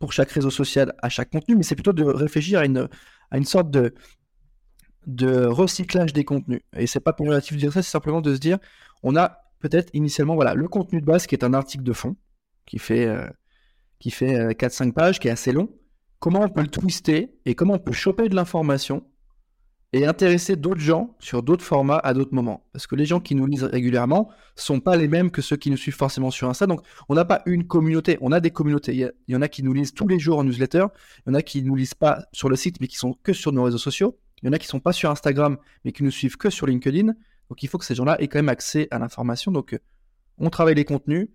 pour 0.00 0.12
chaque 0.12 0.30
réseau 0.32 0.50
social, 0.50 0.94
à 1.02 1.08
chaque 1.08 1.30
contenu, 1.30 1.54
mais 1.54 1.62
c'est 1.62 1.76
plutôt 1.76 1.92
de 1.92 2.02
réfléchir 2.02 2.58
à 2.58 2.64
une, 2.64 3.44
sorte 3.44 3.70
de, 3.70 3.94
recyclage 5.46 6.12
des 6.12 6.24
contenus. 6.24 6.62
Et 6.74 6.88
c'est 6.88 7.00
pas 7.00 7.12
pour 7.12 7.26
de 7.26 7.56
dire 7.56 7.72
ça, 7.72 7.82
c'est 7.82 7.90
simplement 7.90 8.22
de 8.22 8.34
se 8.34 8.40
dire, 8.40 8.58
on 9.02 9.14
a 9.14 9.42
peut-être 9.60 9.90
initialement 9.92 10.34
voilà, 10.34 10.54
le 10.54 10.66
contenu 10.68 11.00
de 11.00 11.06
base 11.06 11.26
qui 11.26 11.34
est 11.34 11.44
un 11.44 11.52
article 11.52 11.84
de 11.84 11.92
fond, 11.92 12.16
qui 12.66 12.78
fait, 12.78 13.06
euh, 13.06 13.28
qui 13.98 14.10
fait 14.10 14.54
4-5 14.54 14.88
euh, 14.88 14.92
pages, 14.92 15.20
qui 15.20 15.28
est 15.28 15.32
assez 15.32 15.52
long. 15.52 15.68
Comment 16.18 16.40
on 16.40 16.48
peut 16.48 16.62
le 16.62 16.68
twister 16.68 17.38
et 17.44 17.54
comment 17.54 17.74
on 17.74 17.78
peut 17.78 17.92
choper 17.92 18.28
de 18.30 18.34
l'information 18.34 19.06
et 19.92 20.06
intéresser 20.06 20.54
d'autres 20.54 20.80
gens 20.80 21.16
sur 21.18 21.42
d'autres 21.42 21.64
formats 21.64 21.98
à 21.98 22.14
d'autres 22.14 22.34
moments. 22.34 22.64
Parce 22.72 22.86
que 22.86 22.94
les 22.94 23.06
gens 23.06 23.18
qui 23.18 23.34
nous 23.34 23.46
lisent 23.46 23.64
régulièrement 23.64 24.30
sont 24.54 24.78
pas 24.78 24.96
les 24.96 25.08
mêmes 25.08 25.30
que 25.30 25.42
ceux 25.42 25.56
qui 25.56 25.70
nous 25.70 25.76
suivent 25.76 25.96
forcément 25.96 26.30
sur 26.30 26.48
Insta. 26.48 26.66
Donc, 26.66 26.82
on 27.08 27.14
n'a 27.14 27.24
pas 27.24 27.42
une 27.46 27.66
communauté, 27.66 28.16
on 28.20 28.30
a 28.30 28.38
des 28.38 28.50
communautés. 28.50 28.94
Il 28.94 29.12
y, 29.32 29.36
en 29.36 29.42
a 29.42 29.48
qui 29.48 29.62
nous 29.64 29.72
lisent 29.72 29.92
tous 29.92 30.06
les 30.06 30.20
jours 30.20 30.38
en 30.38 30.44
newsletter, 30.44 30.86
il 31.26 31.30
y 31.30 31.32
en 31.32 31.34
a 31.34 31.42
qui 31.42 31.62
nous 31.62 31.74
lisent 31.74 31.94
pas 31.94 32.24
sur 32.32 32.48
le 32.48 32.56
site, 32.56 32.80
mais 32.80 32.86
qui 32.86 32.96
sont 32.96 33.16
que 33.22 33.32
sur 33.32 33.52
nos 33.52 33.64
réseaux 33.64 33.78
sociaux. 33.78 34.16
Il 34.42 34.46
y 34.46 34.48
en 34.48 34.52
a 34.52 34.58
qui 34.58 34.68
sont 34.68 34.80
pas 34.80 34.92
sur 34.92 35.10
Instagram, 35.10 35.58
mais 35.84 35.92
qui 35.92 36.04
nous 36.04 36.10
suivent 36.10 36.36
que 36.36 36.50
sur 36.50 36.66
LinkedIn. 36.66 37.06
Donc, 37.06 37.62
il 37.62 37.68
faut 37.68 37.78
que 37.78 37.84
ces 37.84 37.96
gens-là 37.96 38.20
aient 38.20 38.28
quand 38.28 38.38
même 38.38 38.48
accès 38.48 38.86
à 38.92 38.98
l'information. 39.00 39.50
Donc, 39.50 39.76
on 40.38 40.50
travaille 40.50 40.76
les 40.76 40.84
contenus, 40.84 41.28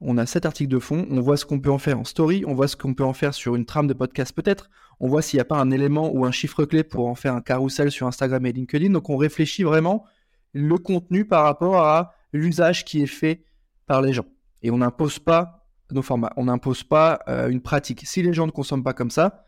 on 0.00 0.16
a 0.18 0.26
cet 0.26 0.46
article 0.46 0.70
de 0.70 0.78
fond, 0.78 1.06
on 1.10 1.20
voit 1.20 1.36
ce 1.36 1.44
qu'on 1.44 1.60
peut 1.60 1.70
en 1.70 1.78
faire 1.78 1.98
en 1.98 2.04
story, 2.04 2.44
on 2.46 2.54
voit 2.54 2.68
ce 2.68 2.76
qu'on 2.76 2.94
peut 2.94 3.04
en 3.04 3.12
faire 3.12 3.34
sur 3.34 3.56
une 3.56 3.66
trame 3.66 3.86
de 3.86 3.94
podcast 3.94 4.32
peut-être, 4.34 4.70
on 5.00 5.08
voit 5.08 5.22
s'il 5.22 5.38
n'y 5.38 5.42
a 5.42 5.46
pas 5.46 5.58
un 5.58 5.70
élément 5.70 6.10
ou 6.14 6.24
un 6.26 6.30
chiffre 6.30 6.64
clé 6.64 6.84
pour 6.84 7.08
en 7.08 7.14
faire 7.14 7.34
un 7.34 7.40
carrousel 7.40 7.90
sur 7.90 8.06
Instagram 8.06 8.44
et 8.46 8.52
LinkedIn. 8.52 8.90
Donc 8.90 9.08
on 9.08 9.16
réfléchit 9.16 9.62
vraiment 9.62 10.04
le 10.52 10.76
contenu 10.76 11.24
par 11.24 11.44
rapport 11.44 11.78
à 11.78 12.14
l'usage 12.32 12.84
qui 12.84 13.02
est 13.02 13.06
fait 13.06 13.42
par 13.86 14.02
les 14.02 14.12
gens. 14.12 14.26
Et 14.62 14.70
on 14.70 14.78
n'impose 14.78 15.18
pas 15.18 15.66
nos 15.90 16.02
formats, 16.02 16.32
on 16.36 16.44
n'impose 16.44 16.84
pas 16.84 17.20
euh, 17.28 17.48
une 17.48 17.60
pratique. 17.60 18.02
Si 18.06 18.22
les 18.22 18.32
gens 18.32 18.46
ne 18.46 18.52
consomment 18.52 18.84
pas 18.84 18.92
comme 18.92 19.10
ça, 19.10 19.44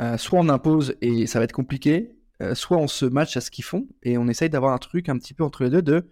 euh, 0.00 0.16
soit 0.16 0.40
on 0.40 0.48
impose 0.48 0.96
et 1.00 1.26
ça 1.26 1.38
va 1.38 1.44
être 1.44 1.52
compliqué, 1.52 2.16
euh, 2.40 2.54
soit 2.54 2.78
on 2.78 2.88
se 2.88 3.04
match 3.04 3.36
à 3.36 3.40
ce 3.40 3.50
qu'ils 3.50 3.64
font 3.64 3.86
et 4.02 4.18
on 4.18 4.26
essaye 4.26 4.50
d'avoir 4.50 4.72
un 4.72 4.78
truc 4.78 5.08
un 5.08 5.18
petit 5.18 5.34
peu 5.34 5.44
entre 5.44 5.64
les 5.64 5.70
deux 5.70 5.82
de 5.82 6.08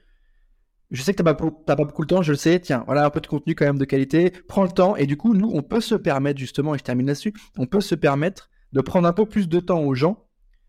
je 0.90 1.02
sais 1.02 1.12
que 1.12 1.18
tu 1.18 1.22
n'as 1.22 1.34
pas, 1.34 1.50
pas, 1.50 1.76
beaucoup 1.76 2.02
de 2.04 2.08
temps, 2.08 2.22
je 2.22 2.32
le 2.32 2.36
sais, 2.36 2.58
tiens, 2.58 2.82
voilà 2.86 3.04
un 3.04 3.10
peu 3.10 3.20
de 3.20 3.26
contenu 3.26 3.54
quand 3.54 3.64
même 3.64 3.78
de 3.78 3.84
qualité, 3.84 4.32
prends 4.48 4.64
le 4.64 4.70
temps, 4.70 4.96
et 4.96 5.06
du 5.06 5.16
coup, 5.16 5.34
nous, 5.34 5.50
on 5.52 5.62
peut 5.62 5.80
se 5.80 5.94
permettre, 5.94 6.38
justement, 6.38 6.74
et 6.74 6.78
je 6.78 6.82
termine 6.82 7.06
là-dessus, 7.06 7.32
on 7.58 7.66
peut 7.66 7.80
se 7.80 7.94
permettre 7.94 8.50
de 8.72 8.80
prendre 8.80 9.06
un 9.06 9.12
peu 9.12 9.26
plus 9.26 9.48
de 9.48 9.60
temps 9.60 9.80
aux 9.82 9.94
gens, 9.94 10.26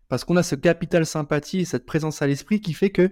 parce 0.08 0.24
qu'on 0.24 0.36
a 0.36 0.42
ce 0.42 0.54
capital 0.54 1.06
sympathie 1.06 1.60
et 1.60 1.64
cette 1.64 1.86
présence 1.86 2.22
à 2.22 2.26
l'esprit 2.26 2.60
qui 2.60 2.72
fait 2.72 2.90
que, 2.90 3.10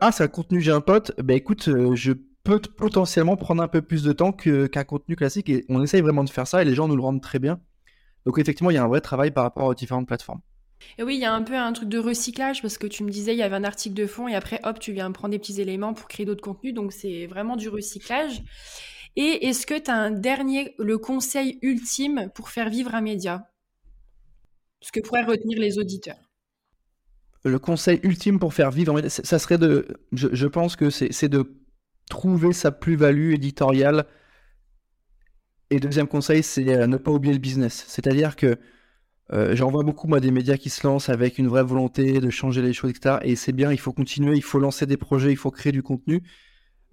ah, 0.00 0.10
c'est 0.12 0.24
un 0.24 0.28
contenu, 0.28 0.60
j'ai 0.60 0.72
un 0.72 0.80
pote, 0.80 1.12
ben 1.22 1.36
écoute, 1.36 1.68
euh, 1.68 1.94
je 1.94 2.12
peux 2.42 2.60
potentiellement 2.60 3.36
prendre 3.36 3.62
un 3.62 3.68
peu 3.68 3.82
plus 3.82 4.02
de 4.02 4.12
temps 4.12 4.32
qu'un 4.32 4.84
contenu 4.84 5.16
classique, 5.16 5.48
et 5.48 5.64
on 5.68 5.82
essaye 5.82 6.00
vraiment 6.00 6.24
de 6.24 6.30
faire 6.30 6.46
ça, 6.46 6.60
et 6.60 6.64
les 6.64 6.74
gens 6.74 6.88
nous 6.88 6.96
le 6.96 7.02
rendent 7.02 7.22
très 7.22 7.38
bien. 7.38 7.60
Donc 8.26 8.38
effectivement, 8.38 8.70
il 8.70 8.74
y 8.74 8.78
a 8.78 8.84
un 8.84 8.88
vrai 8.88 9.00
travail 9.00 9.30
par 9.30 9.44
rapport 9.44 9.66
aux 9.66 9.74
différentes 9.74 10.06
plateformes. 10.06 10.40
Et 10.98 11.02
oui, 11.02 11.16
il 11.16 11.20
y 11.20 11.24
a 11.24 11.32
un 11.32 11.42
peu 11.42 11.54
un 11.54 11.72
truc 11.72 11.88
de 11.88 11.98
recyclage 11.98 12.62
parce 12.62 12.78
que 12.78 12.86
tu 12.86 13.04
me 13.04 13.10
disais 13.10 13.34
il 13.34 13.38
y 13.38 13.42
avait 13.42 13.56
un 13.56 13.64
article 13.64 13.94
de 13.94 14.06
fond 14.06 14.28
et 14.28 14.34
après 14.34 14.60
hop, 14.64 14.78
tu 14.78 14.92
viens 14.92 15.10
prendre 15.12 15.32
des 15.32 15.38
petits 15.38 15.60
éléments 15.60 15.94
pour 15.94 16.08
créer 16.08 16.26
d'autres 16.26 16.42
contenus. 16.42 16.74
Donc 16.74 16.92
c'est 16.92 17.26
vraiment 17.26 17.56
du 17.56 17.68
recyclage. 17.68 18.42
Et 19.16 19.46
est-ce 19.46 19.66
que 19.66 19.78
tu 19.78 19.90
as 19.90 19.94
un 19.94 20.10
dernier, 20.10 20.74
le 20.78 20.98
conseil 20.98 21.58
ultime 21.62 22.30
pour 22.34 22.50
faire 22.50 22.68
vivre 22.68 22.94
un 22.94 23.00
média? 23.00 23.50
Ce 24.80 24.92
que 24.92 25.00
pourraient 25.00 25.24
retenir 25.24 25.58
les 25.58 25.78
auditeurs 25.78 26.30
Le 27.44 27.58
conseil 27.58 27.98
ultime 28.02 28.38
pour 28.38 28.52
faire 28.52 28.70
vivre 28.70 28.92
un 28.92 28.96
média, 28.96 29.08
ça 29.08 29.38
serait 29.38 29.58
de. 29.58 29.88
Je, 30.12 30.46
pense 30.46 30.76
que 30.76 30.90
c'est 30.90 31.28
de 31.28 31.56
trouver 32.10 32.52
sa 32.52 32.70
plus-value 32.70 33.32
éditoriale. 33.32 34.06
Et 35.70 35.80
deuxième 35.80 36.06
conseil, 36.06 36.42
c'est 36.42 36.86
ne 36.86 36.96
pas 36.96 37.10
oublier 37.10 37.32
le 37.32 37.40
business. 37.40 37.84
C'est-à-dire 37.88 38.36
que 38.36 38.58
euh, 39.32 39.56
j'en 39.56 39.70
vois 39.70 39.82
beaucoup, 39.82 40.06
moi, 40.06 40.20
des 40.20 40.30
médias 40.30 40.56
qui 40.56 40.70
se 40.70 40.86
lancent 40.86 41.08
avec 41.08 41.38
une 41.38 41.48
vraie 41.48 41.64
volonté 41.64 42.20
de 42.20 42.30
changer 42.30 42.62
les 42.62 42.72
choses, 42.72 42.90
etc. 42.90 43.16
Et 43.22 43.34
c'est 43.34 43.52
bien, 43.52 43.72
il 43.72 43.78
faut 43.78 43.92
continuer, 43.92 44.36
il 44.36 44.42
faut 44.42 44.60
lancer 44.60 44.86
des 44.86 44.96
projets, 44.96 45.32
il 45.32 45.36
faut 45.36 45.50
créer 45.50 45.72
du 45.72 45.82
contenu. 45.82 46.22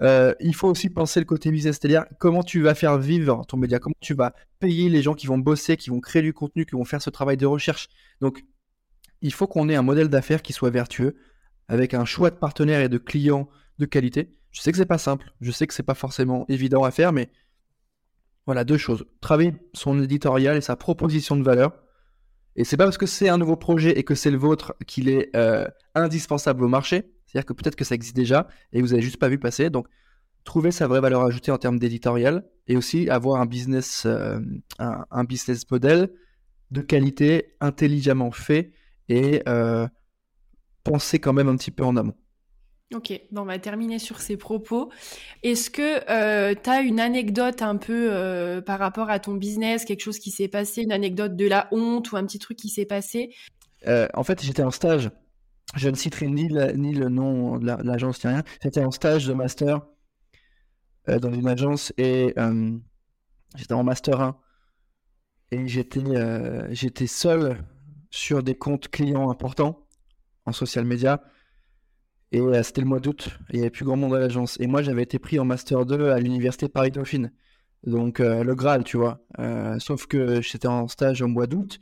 Euh, 0.02 0.34
il 0.40 0.56
faut 0.56 0.68
aussi 0.68 0.90
penser 0.90 1.20
le 1.20 1.26
côté 1.26 1.52
business, 1.52 1.78
c'est-à-dire 1.80 2.06
comment 2.20 2.42
tu 2.42 2.62
vas 2.62 2.74
faire 2.74 2.98
vivre 2.98 3.46
ton 3.48 3.58
média, 3.58 3.78
comment 3.78 3.96
tu 4.02 4.16
vas 4.16 4.34
payer 4.60 4.90
les 4.90 5.04
gens 5.04 5.14
qui 5.14 5.28
vont 5.28 5.38
bosser, 5.38 5.78
qui 5.78 5.92
vont 5.92 6.02
créer 6.02 6.24
du 6.24 6.34
contenu, 6.34 6.66
qui 6.66 6.76
vont 6.76 6.86
faire 6.86 7.02
ce 7.02 7.12
travail 7.12 7.38
de 7.38 7.46
recherche. 7.46 7.88
Donc, 8.20 8.44
il 9.22 9.32
faut 9.32 9.48
qu'on 9.48 9.70
ait 9.70 9.76
un 9.76 9.84
modèle 9.84 10.10
d'affaires 10.10 10.42
qui 10.42 10.52
soit 10.52 10.72
vertueux, 10.72 11.16
avec 11.68 11.94
un 11.94 12.06
choix 12.06 12.32
de 12.32 12.36
partenaires 12.36 12.82
et 12.82 12.90
de 12.90 12.98
clients 12.98 13.48
de 13.78 13.86
qualité. 13.86 14.36
Je 14.52 14.62
sais 14.62 14.72
que 14.72 14.78
c'est 14.78 14.86
pas 14.86 14.98
simple, 14.98 15.32
je 15.42 15.52
sais 15.52 15.68
que 15.68 15.74
c'est 15.74 15.84
pas 15.84 15.94
forcément 15.94 16.46
évident 16.50 16.84
à 16.84 16.92
faire, 16.92 17.14
mais 17.14 17.30
voilà 18.46 18.64
deux 18.64 18.78
choses. 18.78 19.06
Travailler 19.22 19.54
son 19.74 20.02
éditorial 20.02 20.58
et 20.58 20.62
sa 20.62 20.76
proposition 20.76 21.36
de 21.36 21.44
valeur 21.44 21.83
et 22.56 22.64
c'est 22.64 22.78
pas 22.78 22.84
parce 22.86 22.98
que 22.98 23.06
c'est 23.06 23.30
un 23.30 23.38
nouveau 23.38 23.56
projet 23.56 23.98
et 23.98 24.04
que 24.04 24.16
c'est 24.16 24.32
le 24.32 24.38
vôtre 24.38 24.76
qu'il 24.86 25.10
est 25.10 25.36
euh, 25.36 25.68
indispensable 25.96 26.64
au 26.64 26.68
marché. 26.68 27.12
C'est-à-dire 27.26 27.46
que 27.48 27.54
peut-être 27.54 27.76
que 27.76 27.84
ça 27.84 27.96
existe 27.96 28.16
déjà 28.16 28.48
et 28.72 28.82
vous 28.82 28.94
avez 28.94 29.02
juste 29.02 29.18
pas 29.18 29.30
vu 29.30 29.40
passer. 29.40 29.70
Donc, 29.70 29.88
trouver 30.44 30.72
sa 30.72 30.88
vraie 30.88 31.02
valeur 31.02 31.24
ajoutée 31.24 31.52
en 31.52 31.58
termes 31.58 31.80
d'éditorial 31.80 32.46
et 32.68 32.78
aussi 32.78 33.10
avoir 33.10 33.42
un 33.42 33.46
business, 33.46 34.04
euh, 34.06 34.40
un, 34.78 35.24
business 35.24 35.70
model 35.72 36.12
de 36.72 36.82
qualité 36.82 37.56
intelligemment 37.60 38.32
fait 38.32 38.72
et 39.10 39.42
euh, 39.48 39.88
penser 40.84 41.20
quand 41.20 41.34
même 41.34 41.48
un 41.48 41.56
petit 41.56 41.72
peu 41.72 41.84
en 41.84 41.96
amont. 41.96 42.16
Ok, 42.94 43.20
on 43.36 43.46
va 43.46 43.58
terminer 43.60 43.98
sur 43.98 44.20
ces 44.20 44.38
propos. 44.38 44.92
Est-ce 45.42 45.70
que 45.70 46.02
euh, 46.10 46.54
tu 46.62 46.70
as 46.70 46.82
une 46.82 47.00
anecdote 47.00 47.62
un 47.62 47.78
peu 47.78 48.10
euh, 48.12 48.62
par 48.62 48.80
rapport 48.80 49.10
à 49.10 49.20
ton 49.20 49.34
business, 49.34 49.86
quelque 49.86 50.02
chose 50.02 50.20
qui 50.20 50.32
s'est 50.32 50.48
passé, 50.48 50.84
une 50.84 50.92
anecdote 50.92 51.36
de 51.36 51.48
la 51.48 51.68
honte 51.72 52.12
ou 52.12 52.18
un 52.18 52.26
petit 52.26 52.40
truc 52.40 52.58
qui 52.58 52.70
s'est 52.70 52.86
passé? 52.86 53.34
Euh, 53.88 54.08
En 54.14 54.24
fait, 54.24 54.44
j'étais 54.44 54.64
en 54.64 54.72
stage. 54.72 55.10
Je 55.76 55.90
ne 55.90 55.96
citerai 55.96 56.28
ni, 56.28 56.50
ni 56.76 56.94
le 56.94 57.10
nom 57.10 57.58
de 57.58 57.66
l'agence 57.66 58.24
ni 58.24 58.30
rien. 58.30 58.44
J'étais 58.62 58.84
en 58.84 58.92
stage 58.92 59.26
de 59.26 59.34
master 59.34 59.82
dans 61.08 61.34
une 61.34 61.48
agence 61.48 61.92
et 61.98 62.34
j'étais 63.56 63.74
en 63.74 63.84
master 63.84 64.22
1 64.22 64.38
et 65.52 65.68
j'étais 65.68 66.04
j'étais 66.70 67.08
seul 67.08 67.58
sur 68.12 68.44
des 68.44 68.56
comptes 68.56 68.90
clients 68.90 69.32
importants 69.32 69.88
en 70.46 70.52
social 70.52 70.86
media 70.86 71.24
et 72.34 72.40
euh, 72.40 72.64
c'était 72.64 72.82
le 72.82 72.88
mois 72.88 73.00
d'août, 73.00 73.30
il 73.52 73.58
n'y 73.58 73.62
avait 73.62 73.70
plus 73.70 73.86
grand 73.86 73.96
monde 73.96 74.16
à 74.16 74.20
l'agence. 74.20 74.60
Et 74.60 74.66
moi, 74.66 74.82
j'avais 74.82 75.04
été 75.04 75.20
pris 75.20 75.40
en 75.40 75.46
Master 75.46 75.86
2 75.86 76.10
à 76.10 76.20
l'université 76.20 76.68
Paris-Dauphine. 76.68 77.32
Donc, 77.86 78.20
euh, 78.20 78.44
le 78.44 78.56
Graal, 78.56 78.84
tu 78.84 78.98
vois. 78.98 79.24
Euh, 79.38 79.78
sauf 79.78 80.08
que 80.08 80.42
j'étais 80.42 80.68
en 80.68 80.88
stage 80.88 81.22
au 81.22 81.28
mois 81.28 81.46
d'août. 81.46 81.80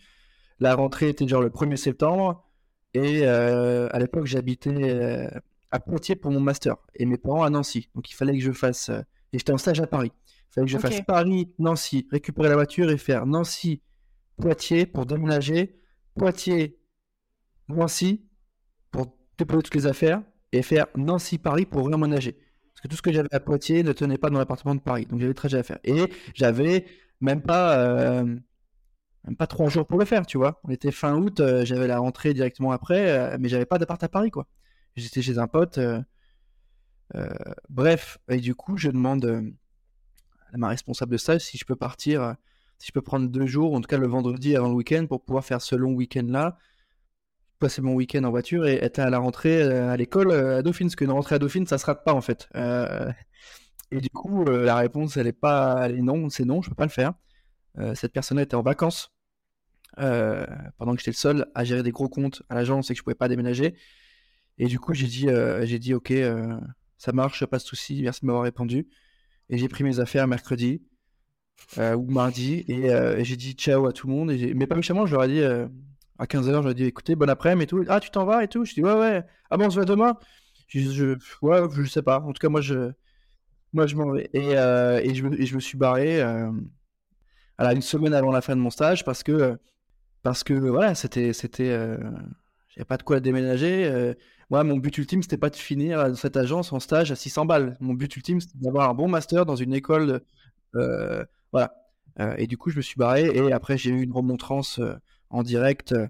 La 0.60 0.76
rentrée 0.76 1.08
était 1.08 1.26
genre 1.26 1.42
le 1.42 1.50
1er 1.50 1.78
septembre. 1.78 2.46
Et 2.94 3.26
à 3.26 3.98
l'époque, 4.00 4.26
j'habitais 4.26 5.30
à 5.72 5.80
Poitiers 5.80 6.18
pour 6.18 6.32
mon 6.32 6.42
Master. 6.42 6.76
Et 6.96 7.06
mes 7.06 7.18
parents 7.18 7.44
à 7.44 7.50
Nancy. 7.50 7.88
Donc, 7.96 8.12
il 8.12 8.14
fallait 8.14 8.38
que 8.38 8.44
je 8.44 8.52
fasse. 8.52 8.90
et 8.90 9.38
j'étais 9.38 9.54
en 9.54 9.58
stage 9.58 9.80
à 9.80 9.88
Paris. 9.88 10.12
Il 10.50 10.54
fallait 10.54 10.66
que 10.66 10.72
je 10.74 10.78
fasse 10.78 11.00
Paris-Nancy, 11.08 12.10
récupérer 12.12 12.50
la 12.50 12.56
voiture 12.56 12.92
et 12.92 12.98
faire 12.98 13.26
Nancy-Poitiers 13.26 14.86
pour 14.86 15.06
déménager. 15.06 15.80
Poitiers-Nancy 16.18 18.26
pour 18.92 19.18
déposer 19.38 19.64
toutes 19.64 19.76
les 19.76 19.88
affaires 19.88 20.22
et 20.52 20.62
faire 20.62 20.88
Nancy-Paris 20.96 21.66
pour 21.66 21.88
réaménager. 21.88 22.38
Parce 22.74 22.82
que 22.82 22.88
tout 22.88 22.96
ce 22.96 23.02
que 23.02 23.12
j'avais 23.12 23.34
à 23.34 23.40
Poitiers 23.40 23.84
ne 23.84 23.94
tenait 23.94 24.18
pas 24.18 24.30
dans 24.30 24.40
l'appartement 24.40 24.76
de 24.76 24.82
Paris. 24.82 25.06
Donc 25.06 25.20
j'avais 25.20 25.30
le 25.30 25.34
trajet 25.34 25.58
à 25.58 25.64
faire. 25.64 25.80
Et 25.84 26.06
j'avais 26.34 26.86
même 27.20 27.42
pas, 27.42 27.78
euh, 27.78 28.24
même 28.24 29.36
pas 29.38 29.48
trois 29.48 29.70
jours 29.70 29.86
pour 29.86 30.00
le 30.00 30.06
faire, 30.06 30.26
tu 30.26 30.38
vois. 30.38 30.60
On 30.64 30.70
était 30.70 30.92
fin 30.92 31.16
août, 31.16 31.40
euh, 31.40 31.64
j'avais 31.64 31.88
la 31.88 32.00
rentrée 32.00 32.34
directement 32.34 32.72
après, 32.72 33.12
euh, 33.12 33.38
mais 33.40 33.50
j'avais 33.50 33.66
pas 33.66 33.78
d'appart 33.78 34.04
à 34.04 34.10
Paris, 34.10 34.32
quoi. 34.32 34.48
J'étais 34.96 35.22
chez 35.22 35.38
un 35.38 35.48
pote. 35.48 35.80
bref, 37.70 38.18
et 38.30 38.38
du 38.38 38.56
coup, 38.56 38.78
je 38.78 38.90
demande 38.90 39.54
à 40.54 40.58
ma 40.58 40.70
responsable 40.70 41.12
de 41.14 41.18
stage 41.18 41.42
si 41.42 41.58
je 41.58 41.66
peux 41.66 41.76
partir, 41.76 42.36
si 42.78 42.88
je 42.88 42.92
peux 42.94 43.02
prendre 43.02 43.30
deux 43.30 43.46
jours, 43.46 43.74
en 43.74 43.82
tout 43.82 43.88
cas 43.88 43.98
le 43.98 44.08
vendredi 44.08 44.56
avant 44.56 44.70
le 44.70 44.76
week-end, 44.76 45.06
pour 45.08 45.24
pouvoir 45.24 45.46
faire 45.46 45.62
ce 45.62 45.76
long 45.76 45.94
week-end-là 45.94 46.58
passer 47.62 47.82
mon 47.82 47.94
week-end 47.94 48.24
en 48.26 48.32
voiture 48.32 48.68
et 48.68 48.76
être 48.84 49.00
à 49.00 49.10
la 49.10 49.20
rentrée 49.20 49.62
euh, 49.62 49.92
à 49.92 49.96
l'école 49.96 50.32
euh, 50.32 50.58
à 50.58 50.62
Dauphine, 50.62 50.88
parce 50.88 50.98
qu'une 50.98 51.12
rentrée 51.12 51.36
à 51.36 51.40
Dauphine, 51.40 51.66
ça 51.66 51.78
se 51.78 51.86
rate 51.86 52.04
pas 52.04 52.14
en 52.14 52.20
fait. 52.20 52.50
Euh, 52.56 53.10
et 53.92 54.02
du 54.02 54.10
coup, 54.10 54.44
la 54.46 54.76
réponse, 54.76 55.16
elle 55.18 55.28
est 55.28 55.34
pas, 55.34 55.86
elle 55.86 55.96
est 55.98 56.02
non, 56.02 56.30
c'est 56.30 56.46
non, 56.46 56.62
je 56.62 56.70
peux 56.70 56.76
pas 56.76 56.86
le 56.86 56.92
faire. 56.92 57.14
cette 57.94 58.14
personne 58.14 58.40
était 58.40 58.56
en 58.56 58.62
vacances 58.62 59.12
pendant 59.98 60.94
que 60.94 61.00
j'étais 61.00 61.12
le 61.12 61.16
seul 61.16 61.46
à 61.56 61.66
gérer 61.66 61.84
des 61.84 61.92
gros 61.92 62.08
comptes 62.08 62.42
à 62.50 62.56
l'agence 62.56 62.90
et 62.90 62.94
que 62.94 62.98
je 62.98 63.04
pouvais 63.04 63.16
pas 63.16 63.28
déménager. 63.28 63.76
Et 64.58 64.68
du 64.68 64.80
coup, 64.80 64.94
j'ai 64.94 65.08
dit, 65.08 65.28
j'ai 65.64 65.78
dit, 65.78 65.94
ok, 65.94 66.14
ça 66.98 67.12
marche, 67.12 67.46
pas 67.46 67.58
de 67.58 67.64
souci, 67.64 68.02
merci 68.02 68.22
de 68.22 68.28
m'avoir 68.28 68.46
répondu. 68.46 68.88
Et 69.50 69.58
j'ai 69.58 69.68
pris 69.68 69.84
mes 69.84 70.00
affaires 70.00 70.26
mercredi 70.26 70.82
ou 71.78 72.10
mardi 72.10 72.64
et, 72.70 73.26
j'ai 73.26 73.36
dit 73.36 73.52
ciao 73.52 73.88
à 73.88 73.92
tout 73.92 74.08
le 74.08 74.14
monde. 74.14 74.32
Mais 74.56 74.68
pas 74.68 74.76
méchamment, 74.78 75.06
je 75.06 75.16
leur 75.16 75.26
ai 75.26 75.28
dit 75.28 75.42
à 76.22 76.26
15h, 76.26 76.64
je 76.68 76.74
dit 76.74 76.86
écoutez, 76.86 77.16
bon 77.16 77.28
après-midi 77.28 77.64
et 77.64 77.68
tout. 77.68 77.84
Ah, 77.90 78.00
tu 78.00 78.12
t'en 78.12 78.26
vas 78.26 78.44
et 78.44 78.48
tout? 78.48 78.64
Je 78.64 78.76
dis 78.76 78.84
ouais, 78.84 78.94
ouais. 78.94 79.24
Ah 79.50 79.58
bon, 79.58 79.66
on 79.66 79.70
se 79.72 79.76
voit 79.76 79.86
demain? 79.86 80.18
Je, 80.68 80.80
je, 80.80 81.18
Ouais, 81.42 81.60
je 81.74 81.84
sais 81.86 82.04
pas. 82.04 82.20
En 82.20 82.32
tout 82.32 82.40
cas, 82.40 82.50
moi, 82.50 82.62
je, 82.62 82.92
moi, 83.74 83.88
je 83.88 83.96
m'en 83.96 84.12
vais. 84.12 84.30
Et, 84.34 84.56
euh, 84.56 85.02
et, 85.04 85.16
je, 85.16 85.56
me 85.56 85.60
suis 85.60 85.80
barré 85.80 86.22
euh, 86.22 86.52
une 87.60 87.82
semaine 87.82 88.14
avant 88.14 88.32
la 88.32 88.42
fin 88.42 88.56
de 88.56 88.62
mon 88.62 88.70
stage 88.70 89.04
parce 89.04 89.24
que, 89.24 89.58
parce 90.22 90.44
que 90.44 90.54
voilà, 90.54 90.94
c'était. 90.94 91.34
c'était 91.34 91.72
euh, 91.72 91.98
J'avais 92.70 92.86
pas 92.86 92.98
de 92.98 93.04
quoi 93.04 93.20
déménager. 93.20 93.86
Euh. 93.86 94.14
moi, 94.52 94.64
mon 94.64 94.78
but 94.78 94.96
ultime, 95.00 95.24
c'était 95.24 95.38
pas 95.38 95.50
de 95.50 95.56
finir 95.56 96.08
dans 96.08 96.16
cette 96.16 96.38
agence 96.38 96.72
en 96.72 96.80
stage 96.80 97.12
à 97.12 97.16
600 97.16 97.46
balles. 97.48 97.78
Mon 97.80 97.96
but 97.96 98.16
ultime, 98.16 98.42
c'était 98.42 98.60
d'avoir 98.60 98.92
un 98.92 98.94
bon 98.94 99.08
master 99.08 99.48
dans 99.48 99.56
une 99.56 99.74
école. 99.74 100.22
voilà. 101.52 101.74
et 102.38 102.46
du 102.46 102.60
coup, 102.60 102.70
je 102.70 102.78
me 102.78 102.84
suis 102.84 103.00
barré. 103.00 103.26
Et 103.34 103.52
après, 103.52 103.80
j'ai 103.80 103.90
eu 103.90 104.04
une 104.04 104.14
remontrance 104.14 104.80
en 105.32 105.44
direct 105.44 105.94
euh, 105.94 106.08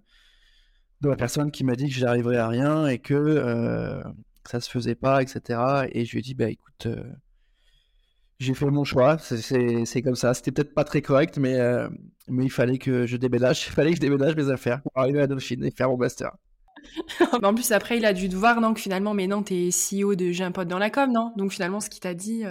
de 1.01 1.09
la 1.09 1.15
personne 1.15 1.51
qui 1.51 1.63
m'a 1.63 1.75
dit 1.75 1.87
que 1.87 1.95
j'arriverais 1.95 2.37
à 2.37 2.47
rien 2.47 2.87
et 2.87 2.99
que 2.99 3.13
euh, 3.13 4.03
ça 4.47 4.59
se 4.59 4.69
faisait 4.69 4.95
pas, 4.95 5.21
etc. 5.21 5.87
Et 5.91 6.05
je 6.05 6.11
lui 6.11 6.19
ai 6.19 6.21
dit, 6.21 6.33
bah 6.35 6.49
écoute, 6.49 6.85
euh, 6.85 7.03
j'ai 8.39 8.53
fait 8.53 8.65
mon 8.65 8.83
choix, 8.83 9.17
c'est 9.19 10.01
comme 10.03 10.15
ça. 10.15 10.33
C'était 10.33 10.51
peut-être 10.51 10.73
pas 10.73 10.83
très 10.83 11.01
correct, 11.01 11.37
mais, 11.37 11.59
mais 12.27 12.45
il 12.45 12.51
fallait 12.51 12.79
que 12.79 13.05
je 13.05 13.17
déménage, 13.17 13.65
il 13.67 13.71
fallait 13.71 13.93
que 13.93 14.03
je 14.03 14.35
mes 14.35 14.51
affaires 14.51 14.81
pour 14.81 14.91
arriver 14.95 15.21
à 15.21 15.27
Dauphine 15.27 15.63
et 15.63 15.71
faire 15.71 15.89
mon 15.89 15.97
master. 15.97 16.31
en 17.43 17.53
plus, 17.53 17.71
après, 17.71 17.97
il 17.97 18.05
a 18.05 18.13
dû 18.13 18.29
te 18.29 18.35
voir, 18.35 18.59
non, 18.61 18.73
que 18.73 18.79
finalement, 18.79 19.13
mais 19.13 19.27
non, 19.27 19.43
t'es 19.43 19.69
CEO 19.69 20.15
de 20.15 20.31
J'ai 20.31 20.43
un 20.43 20.51
pote 20.51 20.67
dans 20.67 20.79
la 20.79 20.89
com, 20.89 21.11
non? 21.11 21.33
Donc 21.37 21.51
finalement, 21.51 21.79
ce 21.79 21.89
qu'il 21.89 21.99
t'a 21.99 22.15
dit, 22.15 22.43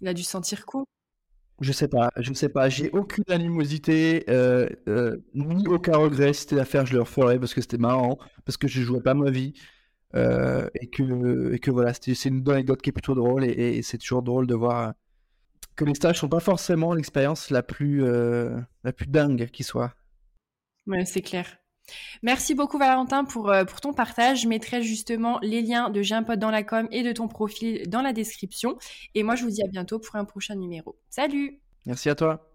il 0.00 0.08
a 0.08 0.14
dû 0.14 0.22
sentir 0.22 0.64
cool. 0.66 0.84
Je 1.60 1.72
sais 1.72 1.88
pas, 1.88 2.10
je 2.16 2.32
sais 2.34 2.50
pas. 2.50 2.68
J'ai 2.68 2.90
aucune 2.90 3.24
animosité, 3.28 4.24
euh, 4.28 4.68
euh, 4.88 5.16
ni 5.34 5.66
aucun 5.68 5.96
regret. 5.96 6.32
Si 6.34 6.42
c'était 6.42 6.60
à 6.60 6.66
faire, 6.66 6.84
je 6.84 6.92
le 6.92 7.00
referais 7.00 7.38
parce 7.38 7.54
que 7.54 7.62
c'était 7.62 7.78
marrant, 7.78 8.18
parce 8.44 8.58
que 8.58 8.68
je 8.68 8.82
jouais 8.82 9.00
pas 9.00 9.14
ma 9.14 9.30
vie. 9.30 9.54
Euh, 10.14 10.68
et, 10.74 10.88
que, 10.88 11.54
et 11.54 11.58
que 11.58 11.70
voilà, 11.70 11.92
c'est 11.94 12.24
une 12.26 12.48
anecdote 12.48 12.80
qui 12.82 12.90
est 12.90 12.92
plutôt 12.92 13.14
drôle. 13.14 13.44
Et, 13.44 13.82
c'est 13.82 13.98
toujours 13.98 14.22
drôle 14.22 14.46
de 14.46 14.54
voir 14.54 14.94
que 15.76 15.84
les 15.84 15.94
stages 15.94 16.20
sont 16.20 16.28
pas 16.28 16.40
forcément 16.40 16.94
l'expérience 16.94 17.50
la 17.50 17.62
plus, 17.62 18.02
la 18.02 18.92
plus 18.94 19.06
dingue 19.06 19.48
qui 19.50 19.62
soit. 19.62 19.94
Ouais, 20.86 21.04
c'est 21.04 21.22
clair. 21.22 21.46
Merci 22.22 22.54
beaucoup 22.54 22.78
Valentin 22.78 23.24
pour, 23.24 23.50
euh, 23.50 23.64
pour 23.64 23.80
ton 23.80 23.92
partage. 23.92 24.42
Je 24.42 24.48
mettrai 24.48 24.82
justement 24.82 25.38
les 25.42 25.62
liens 25.62 25.90
de 25.90 26.02
J'ai 26.02 26.14
un 26.14 26.22
pote 26.22 26.38
dans 26.38 26.50
la 26.50 26.62
com 26.62 26.88
et 26.90 27.02
de 27.02 27.12
ton 27.12 27.28
profil 27.28 27.88
dans 27.88 28.02
la 28.02 28.12
description. 28.12 28.76
Et 29.14 29.22
moi, 29.22 29.34
je 29.34 29.44
vous 29.44 29.50
dis 29.50 29.62
à 29.62 29.68
bientôt 29.68 29.98
pour 29.98 30.16
un 30.16 30.24
prochain 30.24 30.54
numéro. 30.54 30.96
Salut 31.10 31.60
Merci 31.84 32.08
à 32.10 32.14
toi 32.14 32.46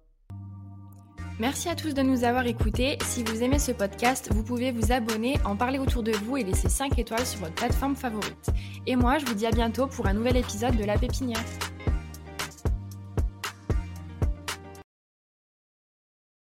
Merci 1.39 1.69
à 1.69 1.75
tous 1.75 1.95
de 1.95 2.03
nous 2.03 2.23
avoir 2.23 2.45
écoutés. 2.45 2.99
Si 3.03 3.23
vous 3.23 3.41
aimez 3.41 3.57
ce 3.57 3.71
podcast, 3.71 4.29
vous 4.31 4.43
pouvez 4.43 4.71
vous 4.71 4.91
abonner, 4.91 5.39
en 5.43 5.55
parler 5.55 5.79
autour 5.79 6.03
de 6.03 6.11
vous 6.11 6.37
et 6.37 6.43
laisser 6.43 6.69
5 6.69 6.99
étoiles 6.99 7.25
sur 7.25 7.39
votre 7.39 7.55
plateforme 7.55 7.95
favorite. 7.95 8.51
Et 8.85 8.95
moi, 8.95 9.17
je 9.17 9.25
vous 9.25 9.33
dis 9.33 9.47
à 9.47 9.51
bientôt 9.51 9.87
pour 9.87 10.05
un 10.05 10.13
nouvel 10.13 10.37
épisode 10.37 10.77
de 10.77 10.83
La 10.83 10.99
Pépinière. 10.99 11.43